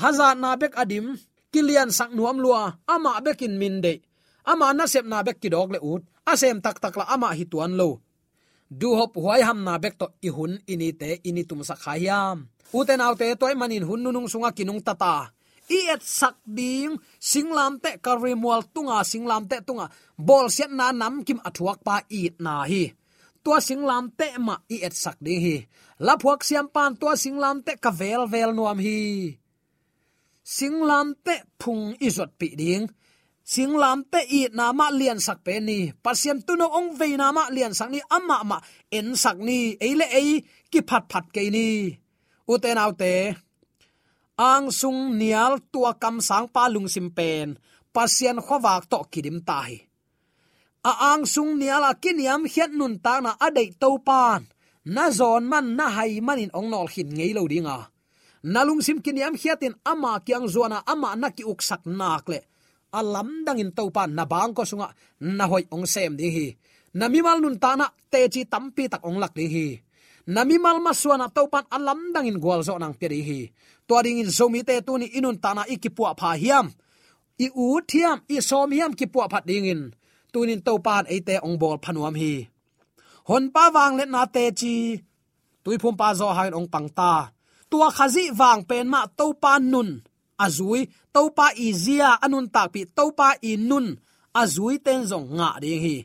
Haza 0.00 0.34
na 0.34 0.56
bek 0.58 0.74
adim, 0.74 1.14
kilian 1.52 1.90
sak 1.94 2.10
nuam 2.16 2.42
lua, 2.42 2.82
ama 2.90 3.22
bekin 3.22 3.54
min 3.60 3.78
de. 3.84 4.02
Ama 4.50 4.74
na 4.74 4.84
sep 4.90 5.06
na 5.06 5.22
bek 5.22 5.38
ki 5.38 5.48
dog 5.54 5.70
le 5.74 5.78
ut 5.78 6.02
asem 6.32 6.58
tak 6.64 6.80
tak 6.82 6.94
la 6.98 7.04
ama 7.14 7.28
hi 7.38 7.44
tuan 7.52 7.72
lo. 7.80 8.00
Du 8.70 8.96
hop 8.98 9.12
huai 9.16 9.40
ham 9.46 9.60
na 9.66 9.78
bek 9.82 9.94
to 10.00 10.06
i 10.26 10.28
hun 10.36 10.52
ini 10.72 10.88
te, 11.00 11.10
ini 11.28 11.42
tum 11.48 11.60
sa 11.68 11.76
khayam 11.76 12.48
uten 12.74 13.04
autte 13.06 13.26
toy 13.38 13.54
manin 13.54 13.86
hun 13.88 14.00
nunung 14.02 14.26
sunga 14.26 14.50
kinung 14.56 14.82
tata 14.82 15.30
i 15.68 15.78
et 15.94 16.02
sak 16.02 16.36
ding 16.44 16.92
singlam 17.30 17.80
te 17.82 17.90
karimwal 18.04 18.62
tunga 18.74 19.00
singlam 19.04 19.48
te 19.50 19.56
tunga. 19.66 19.86
Bol 20.18 20.46
set 20.56 20.70
na 20.78 20.92
nam 20.92 21.24
kim 21.26 21.40
athuak 21.48 21.80
pa 21.86 21.96
i 22.10 22.28
na 22.44 22.64
hi. 22.70 22.84
Tua 23.44 23.58
singlam 23.60 24.12
te 24.18 24.28
ma 24.46 24.56
i 24.74 24.76
et 24.86 24.94
sak 25.04 25.16
ding 25.24 25.40
hi. 25.40 25.56
La 26.06 26.14
phuak 26.20 26.40
siam 26.44 26.68
pan, 26.74 26.92
tua 27.00 27.14
singlam 27.16 27.62
te 27.66 27.72
ka 27.82 27.90
vel 28.00 28.22
vel 28.32 28.50
nuam 28.56 28.78
hi. 28.86 29.00
Singlam 30.56 31.14
te 31.24 31.34
phung 31.60 31.96
izot 32.06 32.30
pi 32.38 32.48
ding 32.60 32.84
singlam 33.44 34.00
te 34.12 34.20
i 34.38 34.40
na 34.56 34.72
ma 34.72 34.88
lian 34.88 35.20
sak 35.20 35.44
pe 35.46 35.60
ni. 35.60 35.92
Pasien 36.04 36.40
tu 36.46 36.56
no 36.56 36.66
ong 36.78 36.96
ve 36.98 37.08
na 37.20 37.28
ma 37.36 37.44
lian 37.54 37.76
sak 37.76 37.92
ni, 37.92 38.00
ama 38.16 38.38
ma 38.50 38.58
en 38.96 39.12
sak 39.22 39.36
ni 39.46 39.76
eile 39.86 40.06
ei, 40.20 40.40
ki 40.72 40.80
phat 40.88 41.04
phat 41.12 41.26
ke 41.34 41.42
ni. 41.52 41.92
U 42.48 42.56
te 42.62 42.70
nau 42.76 42.92
te, 43.00 43.14
ang 44.40 44.72
sung 44.72 45.14
nial 45.20 45.60
tua 45.72 45.92
kam 46.02 46.18
sang 46.28 46.48
pa 46.54 46.66
lung 46.72 46.88
sim 46.88 47.08
pen. 47.16 47.60
Pasien 47.94 48.42
khowak 48.42 48.90
to 48.90 48.98
kidim 49.12 49.38
tai. 49.46 49.86
A 50.90 51.14
ang 51.14 51.22
sung 51.24 51.54
niala 51.60 51.94
kiniam 52.02 52.42
hiat 52.52 52.72
nun 52.74 52.98
ta 53.04 53.22
na 53.22 53.32
adei 53.46 53.70
to 53.78 53.90
pan. 54.02 54.42
Na 54.84 55.08
zon 55.18 55.46
man 55.48 55.78
na 55.78 55.86
hai 55.96 56.20
manin 56.20 56.52
ong 56.52 56.68
nol 56.68 56.88
hin 56.92 57.08
ngei 57.08 57.32
lo 57.32 57.48
dinga 57.48 57.94
nalung 58.44 58.84
sim 58.84 59.00
kiniam 59.00 59.32
hiatin 59.32 59.72
ama 59.88 60.20
kyang 60.20 60.44
zona 60.44 60.84
ama 60.84 61.16
na 61.16 61.32
ki 61.32 61.48
uksak 61.48 61.88
nakle 61.88 62.44
le 62.44 62.53
alam 63.00 63.28
dangin 63.46 63.70
to 63.76 63.90
pan 63.96 64.10
na 64.16 64.24
bang 64.32 64.52
ko 64.56 64.62
sunga, 64.70 64.88
na 65.20 65.44
hoi 65.50 65.64
ong 65.74 65.86
sem 65.94 66.12
ding 66.18 66.34
hi. 66.36 66.48
Na 66.98 67.10
mal 67.10 67.38
nun 67.42 67.58
ta 67.62 67.70
na 67.74 67.86
te 68.12 68.20
chi 68.32 68.42
tampi 68.52 68.84
tak 68.92 69.02
ong 69.08 69.18
lak 69.22 69.34
ding 69.34 69.50
hi. 69.50 69.68
Na 70.34 70.40
mal 70.46 70.78
ma 70.84 70.92
suana 70.94 71.26
pan 71.28 71.66
alam 71.76 72.00
dangin 72.14 72.38
gwal 72.42 72.60
zo 72.66 72.78
nang 72.78 72.94
pe 73.00 73.06
hi. 73.28 73.40
To 73.88 73.94
ding 74.04 74.18
in 74.22 74.30
zomi 74.36 74.60
te 74.68 74.74
tu 74.86 74.92
ni 74.98 75.06
inun 75.18 75.36
ta 75.42 75.50
na 75.56 75.62
ikipua 75.74 76.10
pha 76.20 76.30
hiam. 76.42 76.66
I 77.44 77.50
u 77.50 77.82
thiam, 77.90 78.22
i 78.30 78.38
som 78.48 78.70
hiam 78.70 78.92
kipua 78.98 79.26
pu 79.26 79.32
phat 79.32 79.44
ding 79.48 79.66
in. 79.66 79.82
Tunin 80.32 80.62
to 80.66 80.72
pan 80.86 81.04
te 81.26 81.34
ong 81.46 81.56
bol 81.60 81.76
phanuam 81.84 82.14
hi. 82.22 82.34
Hon 83.28 83.44
pa 83.54 83.64
wang 83.74 83.94
let 83.98 84.10
na 84.14 84.22
te 84.34 84.44
chi. 84.60 84.74
Tui 85.64 85.76
pa 86.00 86.08
zo 86.18 86.28
hain 86.36 86.54
ong 86.58 86.68
pang 86.72 86.88
ta. 86.98 87.12
Tua 87.70 87.88
khazi 87.96 88.24
wang 88.40 88.60
pen 88.68 88.86
ma 88.92 89.00
to 89.18 89.26
pan 89.42 89.62
nun 89.72 89.90
azui 90.38 90.90
topa 91.14 91.54
izia 91.56 92.18
anun 92.24 92.46
takpi 92.50 92.86
topa 92.86 93.34
inun 93.42 93.96
azui 94.34 94.78
ten 94.82 95.06
zong 95.06 95.34
nga 95.36 95.58
ding 95.62 95.82
hi. 95.82 95.96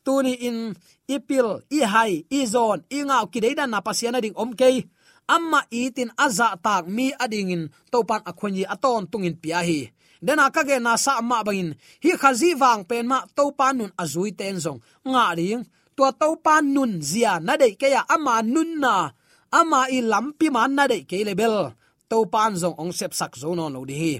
Tuni 0.00 0.32
in 0.48 0.72
ipil, 1.04 1.60
i 1.68 1.84
hai, 1.84 2.24
i 2.24 2.40
zon, 2.48 2.80
i 2.88 3.04
ngau 3.04 3.28
ki 3.28 3.38
deida 3.44 3.68
na 3.68 3.84
pasiana 3.84 4.20
ding 4.24 4.36
omke 4.36 4.88
amma 5.30 5.62
itin 5.70 6.10
aza 6.18 6.58
tak 6.58 6.90
mi 6.90 7.14
ading 7.14 7.50
in 7.54 7.62
topan 7.92 8.22
akhonyi 8.26 8.64
aton 8.66 9.06
tungin 9.06 9.38
pia 9.38 9.62
hi. 9.62 9.86
Dena 10.20 10.52
ka 10.52 10.62
ge 10.68 10.76
na 10.76 11.00
sa 11.00 11.22
ma 11.24 11.40
bangin 11.46 11.72
hi 12.04 12.10
khazi 12.20 12.52
wang 12.60 12.84
pen 12.84 13.06
ma 13.08 13.18
topan 13.36 13.74
nun 13.78 13.92
azui 14.02 14.36
ten 14.36 14.56
zong. 14.64 14.80
Nga 15.06 15.24
ding, 15.38 15.62
tua 15.96 16.10
topan 16.12 16.64
nun 16.74 16.92
zia 17.00 17.40
na 17.40 17.56
dei 17.56 17.72
ke 17.80 17.88
ya 17.94 18.02
ama 18.14 18.44
nun 18.44 18.70
na. 18.82 18.94
Ama 19.50 19.80
i 19.96 19.98
lampi 20.04 20.46
man 20.52 20.76
na 20.76 20.84
dei 20.90 21.02
ke 21.08 21.24
lebel 21.24 21.72
to 22.10 22.26
pan 22.26 22.52
zong 22.58 22.76
ong 22.82 22.92
sep 22.98 23.12
sak 23.14 23.32
zo 23.40 23.54
no 23.54 23.70
no 23.70 23.80
di 23.86 23.96
hi. 24.02 24.14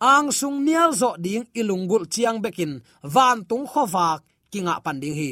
Ang 0.00 0.32
sung 0.38 0.64
nial 0.66 0.92
zo 1.00 1.10
ding 1.24 1.44
ilungul 1.52 2.04
chiang 2.12 2.40
bekin, 2.44 2.80
van 3.14 3.44
tung 3.48 3.66
khowak 3.68 4.20
kinga 4.52 4.80
pan 4.84 4.98
ding 5.02 5.16
hi. 5.20 5.30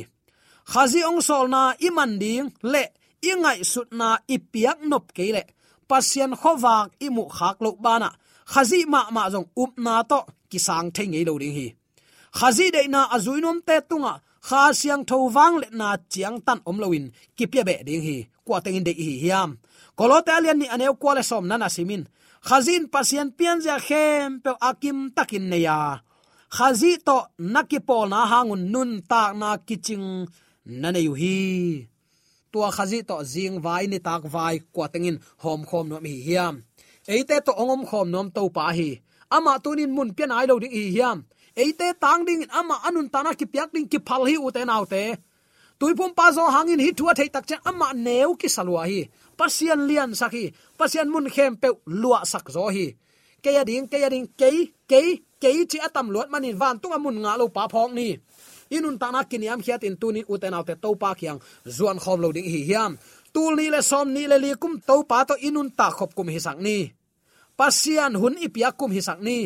Khazi 0.72 1.00
ong 1.04 1.20
sol 1.24 1.48
na 1.48 1.72
iman 1.88 2.12
ding, 2.22 2.48
le 2.72 2.84
ingai 3.30 3.60
sut 3.64 3.88
na 3.92 4.08
ipiak 4.28 4.78
nop 4.90 5.12
ke 5.16 5.32
le. 5.36 5.44
Pasien 5.88 6.32
khowak 6.40 6.96
imu 7.06 7.24
khak 7.36 7.56
lo 7.64 7.70
bana 7.84 8.10
khazi 8.52 8.84
ma 8.92 9.00
ma 9.16 9.24
zong 9.32 9.48
up 9.56 9.72
na 9.84 10.02
to, 10.10 10.20
kisang 10.50 10.88
thengei 10.94 11.24
lo 11.28 11.34
ding 11.42 11.56
hi. 11.58 11.68
Khazi 12.38 12.66
de 12.74 12.82
na 12.88 13.00
azuinom 13.14 13.58
te 13.66 13.76
tunga 13.88 14.14
kha 14.46 14.62
siang 14.80 15.04
tho 15.08 15.16
wang 15.36 15.54
le 15.62 15.68
na 15.78 15.88
chiang 16.12 16.38
tan 16.46 16.60
om 16.68 16.76
loin 16.82 17.04
kipya 17.36 17.62
be 17.68 17.74
ding 17.86 18.04
hi, 18.06 18.16
kwa 18.46 18.56
tengin 18.64 18.84
de 18.88 18.92
hi 18.92 19.08
hiam. 19.22 19.50
Kolote 19.98 20.30
alian 20.36 20.58
ni 20.60 20.66
anew 20.74 20.94
kwa 21.00 21.12
le 21.16 21.22
som 21.30 21.44
nana 21.50 21.68
simin 21.74 22.02
khazin 22.46 22.84
pasien 22.92 23.28
pian 23.38 23.58
ja 23.64 23.76
khem 23.86 24.30
pe 24.44 24.50
akim 24.68 24.98
takin 25.16 25.44
ne 25.50 25.58
ya. 25.66 25.78
Khazi 26.56 26.92
to 27.06 27.16
nakipol 27.52 28.06
na 28.12 28.18
hangun 28.30 28.62
nun 28.72 28.90
ta 29.10 29.20
na 29.40 29.48
kiching 29.66 30.08
nana 30.82 31.00
yu 31.06 31.12
hi. 31.20 31.36
Tua 32.52 32.68
khazi 32.76 32.98
to 33.08 33.16
zing 33.32 33.56
vai 33.64 33.84
ni 33.92 33.98
tak 34.06 34.22
vai 34.34 34.56
kwa 34.74 34.86
tengin 34.92 35.16
hom 35.42 35.60
khom 35.68 35.86
no 35.90 35.96
mi 36.04 36.12
hiam. 36.26 36.54
Eite 37.12 37.36
to 37.46 37.52
ongom 37.60 37.82
khom 37.88 38.06
nom 38.14 38.28
to 38.36 38.42
pa 38.56 38.64
hi. 38.78 38.90
Ama 39.36 39.52
tunin 39.64 39.90
mun 39.96 40.10
pian 40.16 40.30
ai 40.36 40.46
lo 40.50 40.54
ding 40.62 40.74
hi 40.78 40.84
hiam 40.94 41.18
eite 41.56 41.88
tang 42.02 42.22
ding 42.28 42.42
ama 42.50 42.76
anun 42.86 43.08
tana 43.14 43.34
ki 43.38 43.46
piak 43.46 43.70
ding 43.74 43.86
ki 43.92 43.98
phal 44.06 44.22
hi 44.28 44.36
uten 44.46 44.70
autte. 44.70 45.04
Tuipum 45.78 46.14
pa 46.14 46.30
zo 46.30 46.44
hangin 46.54 46.80
hi 46.80 46.90
thua 46.98 47.12
thei 47.18 47.28
tak 47.34 47.44
cha 47.48 47.56
ama 47.70 47.88
neu 48.06 48.34
ki 48.40 48.48
salwa 48.56 48.82
hi. 48.90 49.00
Pasian 49.38 49.80
lian 49.88 50.10
sakhi 50.20 50.44
pasian 50.78 51.08
mun 51.12 51.26
khem 51.34 51.52
pe 51.62 51.68
lua 51.86 52.20
sak 52.32 52.46
zo 52.54 52.66
hi. 52.74 52.86
Ke 53.42 53.50
ya 53.56 53.62
ding 53.68 53.86
ke 53.90 53.98
ya 54.04 54.08
ding 54.14 54.26
ke 54.40 54.48
ke 54.90 55.00
ke 55.42 55.48
chi 55.70 55.78
atam 55.86 56.06
lot 56.14 56.28
manin 56.32 56.56
van 56.60 56.78
tunga 56.80 56.98
mun 57.04 57.16
nga 57.22 57.32
lo 57.40 57.46
pa 57.56 57.66
phok 57.72 57.90
ni. 57.98 58.08
Inun 58.70 58.96
tana 59.02 59.20
kiniam 59.30 59.60
khiat 59.64 59.82
in 59.84 59.96
tunin 60.00 60.24
uten 60.32 60.54
autte 60.54 60.74
to 60.82 60.90
pa 61.02 61.10
khiang. 61.18 61.38
Zuan 61.76 61.98
khom 62.02 62.18
lo 62.22 62.28
ding 62.36 62.48
hi 62.48 62.60
hiam. 62.68 62.92
Tul 63.34 63.52
ni 63.58 63.66
le 63.74 63.80
som 63.82 64.06
ni 64.14 64.22
le 64.30 64.38
li 64.38 64.50
kum 64.62 64.80
to 64.88 64.96
pa 65.10 65.18
to 65.28 65.34
inun 65.48 65.68
ta 65.78 65.90
khop 65.90 66.10
kum 66.16 66.28
hi 66.34 66.40
sak 66.46 66.58
ni. 66.66 66.78
Pasian 67.58 68.12
hun 68.20 68.34
ipia 68.46 68.70
kum 68.78 68.90
hi 68.96 69.02
sak 69.02 69.18
ni 69.26 69.38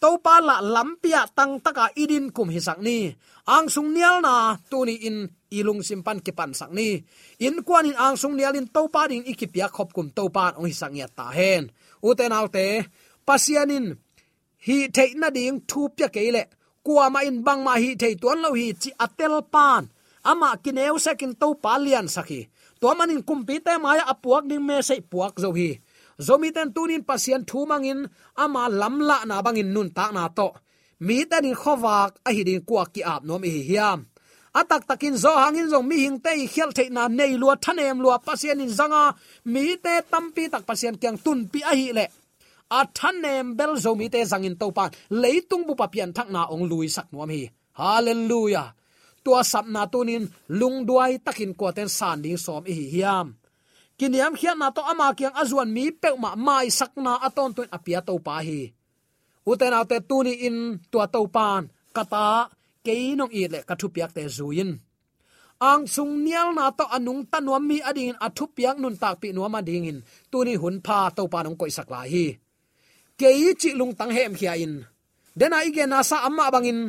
to 0.00 0.16
pa 0.24 0.40
la 0.40 0.56
lampia 0.64 1.28
tang 1.36 1.60
taka 1.60 1.92
idin 2.02 2.32
kum 2.32 2.48
hi 2.48 2.60
sang 2.60 2.80
ni. 2.80 3.12
Ang 3.44 3.68
sung 3.68 3.92
nial 3.92 4.24
na 4.24 4.56
tuni 4.70 4.96
in 5.04 5.28
ilung 5.52 5.84
simpan 5.84 6.24
ki 6.24 6.32
pan 6.32 6.56
sang 6.56 6.72
ni. 6.72 6.96
In 7.44 7.60
kwan 7.60 7.86
in 7.92 7.96
ang 8.00 8.16
sung 8.16 8.34
nial 8.34 8.56
in 8.56 8.66
to 8.72 8.88
pa 8.88 9.04
ding 9.10 9.28
ikipia 9.28 9.68
khop 9.68 9.92
kum 9.92 10.08
to 10.16 10.32
pa 10.32 10.56
ong 10.56 10.64
hi 10.64 10.74
sang 10.74 10.96
ya 10.96 11.06
ta 11.06 11.28
hen. 11.28 11.68
Uten 12.00 12.32
alte 12.32 12.88
pasianin 13.28 13.92
hi 14.66 14.88
theina 14.88 15.28
ding 15.28 15.68
thu 15.68 15.92
pya 15.92 16.08
keile 16.08 16.48
kwa 16.80 17.12
ma 17.12 17.20
in 17.28 17.44
bang 17.44 17.60
ma 17.60 17.76
hi 17.76 17.92
thei 18.00 18.16
tuan 18.16 18.40
lo 18.40 18.56
hi 18.56 18.72
chi 18.72 18.90
atel 18.96 19.44
pan. 19.54 19.84
Ama 20.20 20.56
kineu 20.64 20.96
sekin 20.96 21.32
to 21.40 21.56
palian 21.64 22.08
saki 22.08 22.48
to 22.80 22.88
manin 22.96 23.20
kumpi 23.28 23.60
te 23.60 23.76
maya 23.76 24.04
apuak 24.08 24.48
ding 24.48 24.64
me 24.64 24.80
sei 24.80 25.00
puak 25.04 25.36
zo 25.36 25.52
hi 25.52 25.76
zomi 26.26 26.48
ten 26.56 26.68
tunin 26.74 27.02
pasien 27.08 27.42
thu 27.48 27.58
mangin 27.70 28.00
ama 28.42 28.62
lamla 28.80 29.18
na 29.28 29.36
bangin 29.44 29.70
nun 29.74 29.88
ta 29.96 30.06
na 30.16 30.24
to. 30.38 30.48
Mi 31.06 31.16
ten 31.30 31.44
in 31.50 31.56
khowak 31.62 32.12
a 32.28 32.30
hi 32.36 32.42
din 32.48 32.60
kwa 32.68 32.84
ki 32.94 33.00
ap 33.12 33.22
nom 33.28 33.42
hi 33.42 33.62
hiam. 33.68 33.98
Atak 34.60 34.82
takin 34.88 35.16
zo 35.22 35.32
hangin 35.42 35.70
zo 35.72 35.78
mi 35.82 35.96
hing 36.04 36.18
te 36.24 36.30
khial 36.52 36.70
the 36.76 36.84
na 36.90 37.02
nei 37.08 37.32
lua, 37.40 37.54
thanem 37.64 37.98
lua 38.04 38.18
pasien 38.26 38.60
in 38.64 38.72
zanga. 38.78 39.14
Mi 39.52 39.76
te 39.84 39.94
tampi 40.10 40.44
tak 40.52 40.66
pasien 40.68 40.94
kyang 41.00 41.18
tun 41.24 41.38
pi 41.52 41.60
a 41.70 41.72
hi 41.80 41.88
le. 41.98 42.06
A 42.78 42.80
thanem 42.98 43.46
bel 43.58 43.72
zo 43.84 43.94
mi 43.94 44.06
te 44.12 44.20
zangin 44.32 44.58
to 44.60 44.66
pa 44.76 44.84
leitung 45.22 45.64
bu 45.66 45.74
papian 45.80 46.10
thak 46.16 46.28
na 46.34 46.42
ong 46.52 46.64
lui 46.70 46.88
sak 46.96 47.06
nuam 47.12 47.30
hi. 47.30 47.42
Hallelujah. 47.80 48.68
Tua 49.24 49.40
sapna 49.52 49.82
tunin 49.92 50.24
lung 50.58 50.84
duai 50.88 51.12
takin 51.24 51.52
ko 51.58 51.72
ten 51.76 51.88
san 51.88 52.18
ding 52.22 52.36
som 52.44 52.64
hi 52.66 52.84
hiam 52.92 53.39
kiniam 54.00 54.32
khian 54.32 54.56
na 54.56 54.72
to 54.72 54.80
ama 54.80 55.12
kyang 55.12 55.36
azuan 55.36 55.68
mi 55.76 55.92
pe 55.92 56.08
ma 56.16 56.32
mai 56.32 56.72
sakna 56.72 57.20
aton 57.20 57.52
tuin 57.52 57.68
apia 57.76 58.00
to 58.00 58.16
pa 58.26 58.40
hi. 58.40 58.72
Uten 59.50 59.76
autte 59.76 60.00
tuni 60.08 60.32
in 60.48 60.56
tua 60.90 61.04
to 61.12 61.20
pan, 61.28 61.68
kata 61.96 62.48
keinong 62.86 63.32
i 63.36 63.44
le 63.52 63.60
kathu 63.68 63.86
piak 63.94 64.10
te 64.16 64.22
zuin. 64.36 64.70
Ang 65.60 65.84
sung 65.84 66.24
nial 66.24 66.56
na 66.56 66.72
to 66.72 66.88
anung 66.96 67.28
tanuam 67.28 67.64
mi 67.68 67.78
ading 67.84 68.16
athu 68.26 68.48
piak 68.56 68.76
nun 68.80 68.96
tak 68.96 69.20
pi 69.20 69.28
nuam 69.36 69.52
adingin. 69.60 69.98
Tuni 70.32 70.54
hun 70.56 70.76
pha 70.86 70.98
to 71.16 71.22
panong 71.32 71.56
koi 71.60 71.72
sakla 71.76 72.00
hi. 72.12 72.26
Kei 73.20 73.52
chi 73.60 73.70
lung 73.78 73.92
tang 73.98 74.12
hem 74.16 74.32
khia 74.38 74.54
in. 74.64 74.74
Dena 75.38 75.58
ige 75.68 75.84
na 75.84 76.00
sa 76.00 76.16
amma 76.28 76.48
bangin. 76.54 76.80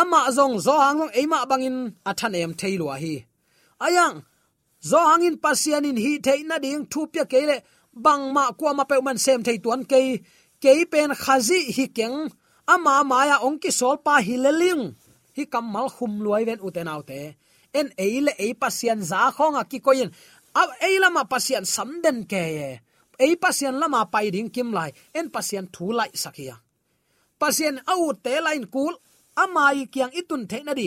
Amma 0.00 0.20
zong 0.36 0.56
zo 0.64 0.72
hangong 0.84 1.12
eima 1.18 1.44
bangin 1.50 1.76
athan 2.10 2.36
em 2.40 2.52
theilua 2.60 2.96
hi. 3.02 3.14
Ayang 3.84 4.16
zo 4.90 4.98
hangin 5.10 5.36
pasian 5.44 5.84
in 5.90 5.98
hi 6.04 6.12
theina 6.26 6.56
ding 6.64 6.82
thu 6.92 7.00
pya 7.12 7.24
kele 7.32 7.56
bangma 8.04 8.44
kwa 8.58 8.70
ma 8.78 8.84
pe 8.90 8.96
man 9.06 9.18
sem 9.24 9.40
thei 9.46 9.58
tuan 9.64 9.82
ke 9.90 9.98
ke 10.62 10.72
pen 10.92 11.10
khazi 11.22 11.60
hi 11.76 11.84
keng 11.98 12.16
ama 12.74 12.94
maya 13.10 13.36
ong 13.46 13.58
ki 13.62 13.70
sol 13.80 13.96
pa 14.06 14.14
hi 14.26 15.44
kam 15.52 15.66
mal 15.74 15.88
khum 15.96 16.12
luai 16.24 16.42
ven 16.48 16.60
uten 16.66 16.88
autte 16.94 17.20
en 17.78 17.88
eile 18.04 18.32
e 18.46 18.48
pasian 18.62 19.00
za 19.10 19.20
khonga 19.36 19.62
ki 19.70 19.78
koin 19.86 20.10
ab 20.60 20.68
eila 20.88 21.08
ma 21.16 21.22
pasian 21.32 21.64
samden 21.74 22.18
ke 22.30 22.42
ei 23.24 23.34
pasian 23.42 23.74
lama 23.82 24.00
pai 24.12 24.26
ding 24.34 24.50
kim 24.54 24.68
lai 24.78 24.90
en 25.18 25.26
pasian 25.34 25.66
thu 25.74 25.86
lai 25.98 26.10
sakia 26.22 26.56
pasian 27.40 27.76
au 27.92 28.04
te 28.24 28.34
lain 28.46 28.64
kul 28.74 28.94
amai 29.42 29.78
kyang 29.92 30.12
itun 30.20 30.42
theina 30.50 30.72
di 30.80 30.86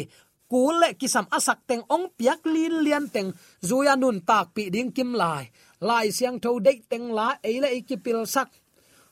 kul 0.52 0.76
le 0.82 0.90
kisam 1.00 1.26
asak 1.38 1.60
teng 1.70 1.84
ong 1.96 2.06
piak 2.18 2.42
lin 2.54 2.76
lian 2.86 3.06
teng 3.16 3.30
zuya 3.68 3.94
nun 3.96 4.18
tak 4.30 4.46
pi 4.56 4.64
ding 4.74 4.92
kim 4.96 5.12
lai 5.22 5.44
lai 5.88 6.08
siang 6.18 6.38
tho 6.44 6.52
dei 6.66 6.78
teng 6.92 7.08
la 7.18 7.28
e 7.50 7.52
le 7.64 7.70
ikipil 7.80 8.22
sak 8.34 8.50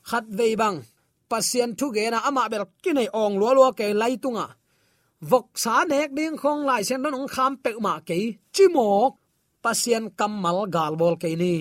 khat 0.09 0.25
ve 0.37 0.47
bang 0.61 0.77
pasien 1.29 1.69
thu 1.77 1.85
ge 1.95 2.05
na 2.13 2.19
ama 2.29 2.43
bel 2.51 2.65
kinai 2.83 3.07
ong 3.21 3.35
lo 3.41 3.49
lo 3.57 3.67
ke 3.79 3.87
lai 4.01 4.13
tunga 4.23 4.47
vok 5.29 5.47
sa 5.63 5.75
nek 5.91 6.09
ding 6.17 6.35
khong 6.41 6.61
lai 6.69 6.81
sen 6.87 6.99
non 7.03 7.17
ong 7.19 7.29
kham 7.35 7.53
pe 7.63 7.71
ma 7.85 7.93
ke 8.07 8.17
chimo 8.55 8.89
pasien 9.63 10.03
kamal 10.19 10.57
gal 10.75 10.93
bol 11.01 11.15
ke 11.23 11.31
ni 11.41 11.55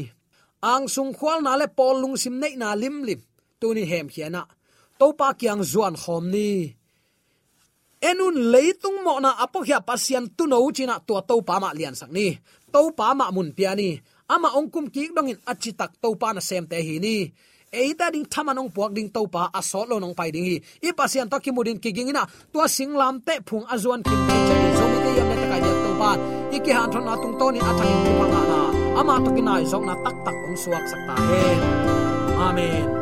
ang 0.63 0.87
sung 0.95 1.11
khwal 1.19 1.39
na 1.43 1.53
le 1.61 1.67
pol 1.79 1.97
lung 2.03 2.17
sim 2.23 2.39
nei 2.43 2.55
na 2.55 2.79
lim 2.83 2.97
lim. 3.03 3.21
Tu 3.61 3.75
ni 3.75 3.85
hem 3.91 4.07
khiana 4.15 4.43
to 4.99 5.07
pa 5.19 5.29
kyang 5.41 5.63
zuan 5.73 5.95
khom 6.03 6.25
ni 6.35 6.51
enun 8.03 8.37
leitung 8.53 8.99
mo 9.07 9.23
na 9.23 9.39
apo 9.39 9.63
khia 9.63 9.79
pasian 9.81 10.27
tu 10.37 10.45
no 10.51 10.59
china 10.77 10.99
to 11.07 11.15
to 11.29 11.35
pa 11.49 11.63
ma 11.63 11.71
lian 11.79 11.95
sak 11.95 12.11
ni. 12.11 12.27
To 12.75 12.91
pa 12.99 13.15
ma 13.15 13.31
mun 13.31 13.55
pia 13.57 13.73
ni. 13.79 13.91
Ama 14.29 14.49
ongkum 14.59 14.91
ki 14.95 15.15
dong 15.15 15.31
in 15.33 15.39
achi 15.47 15.71
tak 15.73 15.93
to 16.03 16.09
pa 16.21 16.35
na 16.35 16.41
sem 16.41 16.67
te 16.67 16.77
hi 16.87 16.99
ni. 16.99 17.17
Eita 17.73 18.13
ding 18.13 18.27
thamanong 18.29 18.69
puak 18.75 18.93
ding 18.97 19.09
to 19.09 19.23
pa 19.35 19.49
asol 19.59 19.89
lo 19.89 19.97
nong 20.03 20.15
pai 20.19 20.31
ding 20.35 20.45
hi. 20.45 20.57
I 20.87 20.91
pasian 20.99 21.31
to 21.31 21.37
kimudin 21.45 21.79
kiging 21.83 22.11
ina 22.13 22.27
to 22.53 22.59
singlam 22.77 23.25
te 23.27 23.35
phung 23.49 23.65
azuan 23.73 24.01
kim 24.05 24.21
te 24.29 24.37
chani 24.49 24.69
zomi 24.79 24.99
te 25.05 25.11
yam 25.19 25.29
ta 25.41 25.47
kai 25.51 25.61
ya 25.67 25.73
to 25.85 25.91
pa 26.01 26.11
iki 26.57 26.71
han 26.77 26.89
thon 26.93 27.05
na 27.07 27.15
tung 27.23 27.35
to 27.41 27.47
ni 27.55 27.61
athangin 27.69 27.99
ki 28.05 28.13
pa 28.21 28.27
na 28.33 28.61
ama 29.01 29.15
to 29.25 29.31
kinai 29.37 29.65
zong 29.73 29.85
na 29.89 29.95
tak 30.05 30.17
tak 30.27 30.37
ong 30.47 30.57
suak 30.63 30.85
sakta 30.91 31.15
he. 31.31 31.45
Amen. 32.47 33.02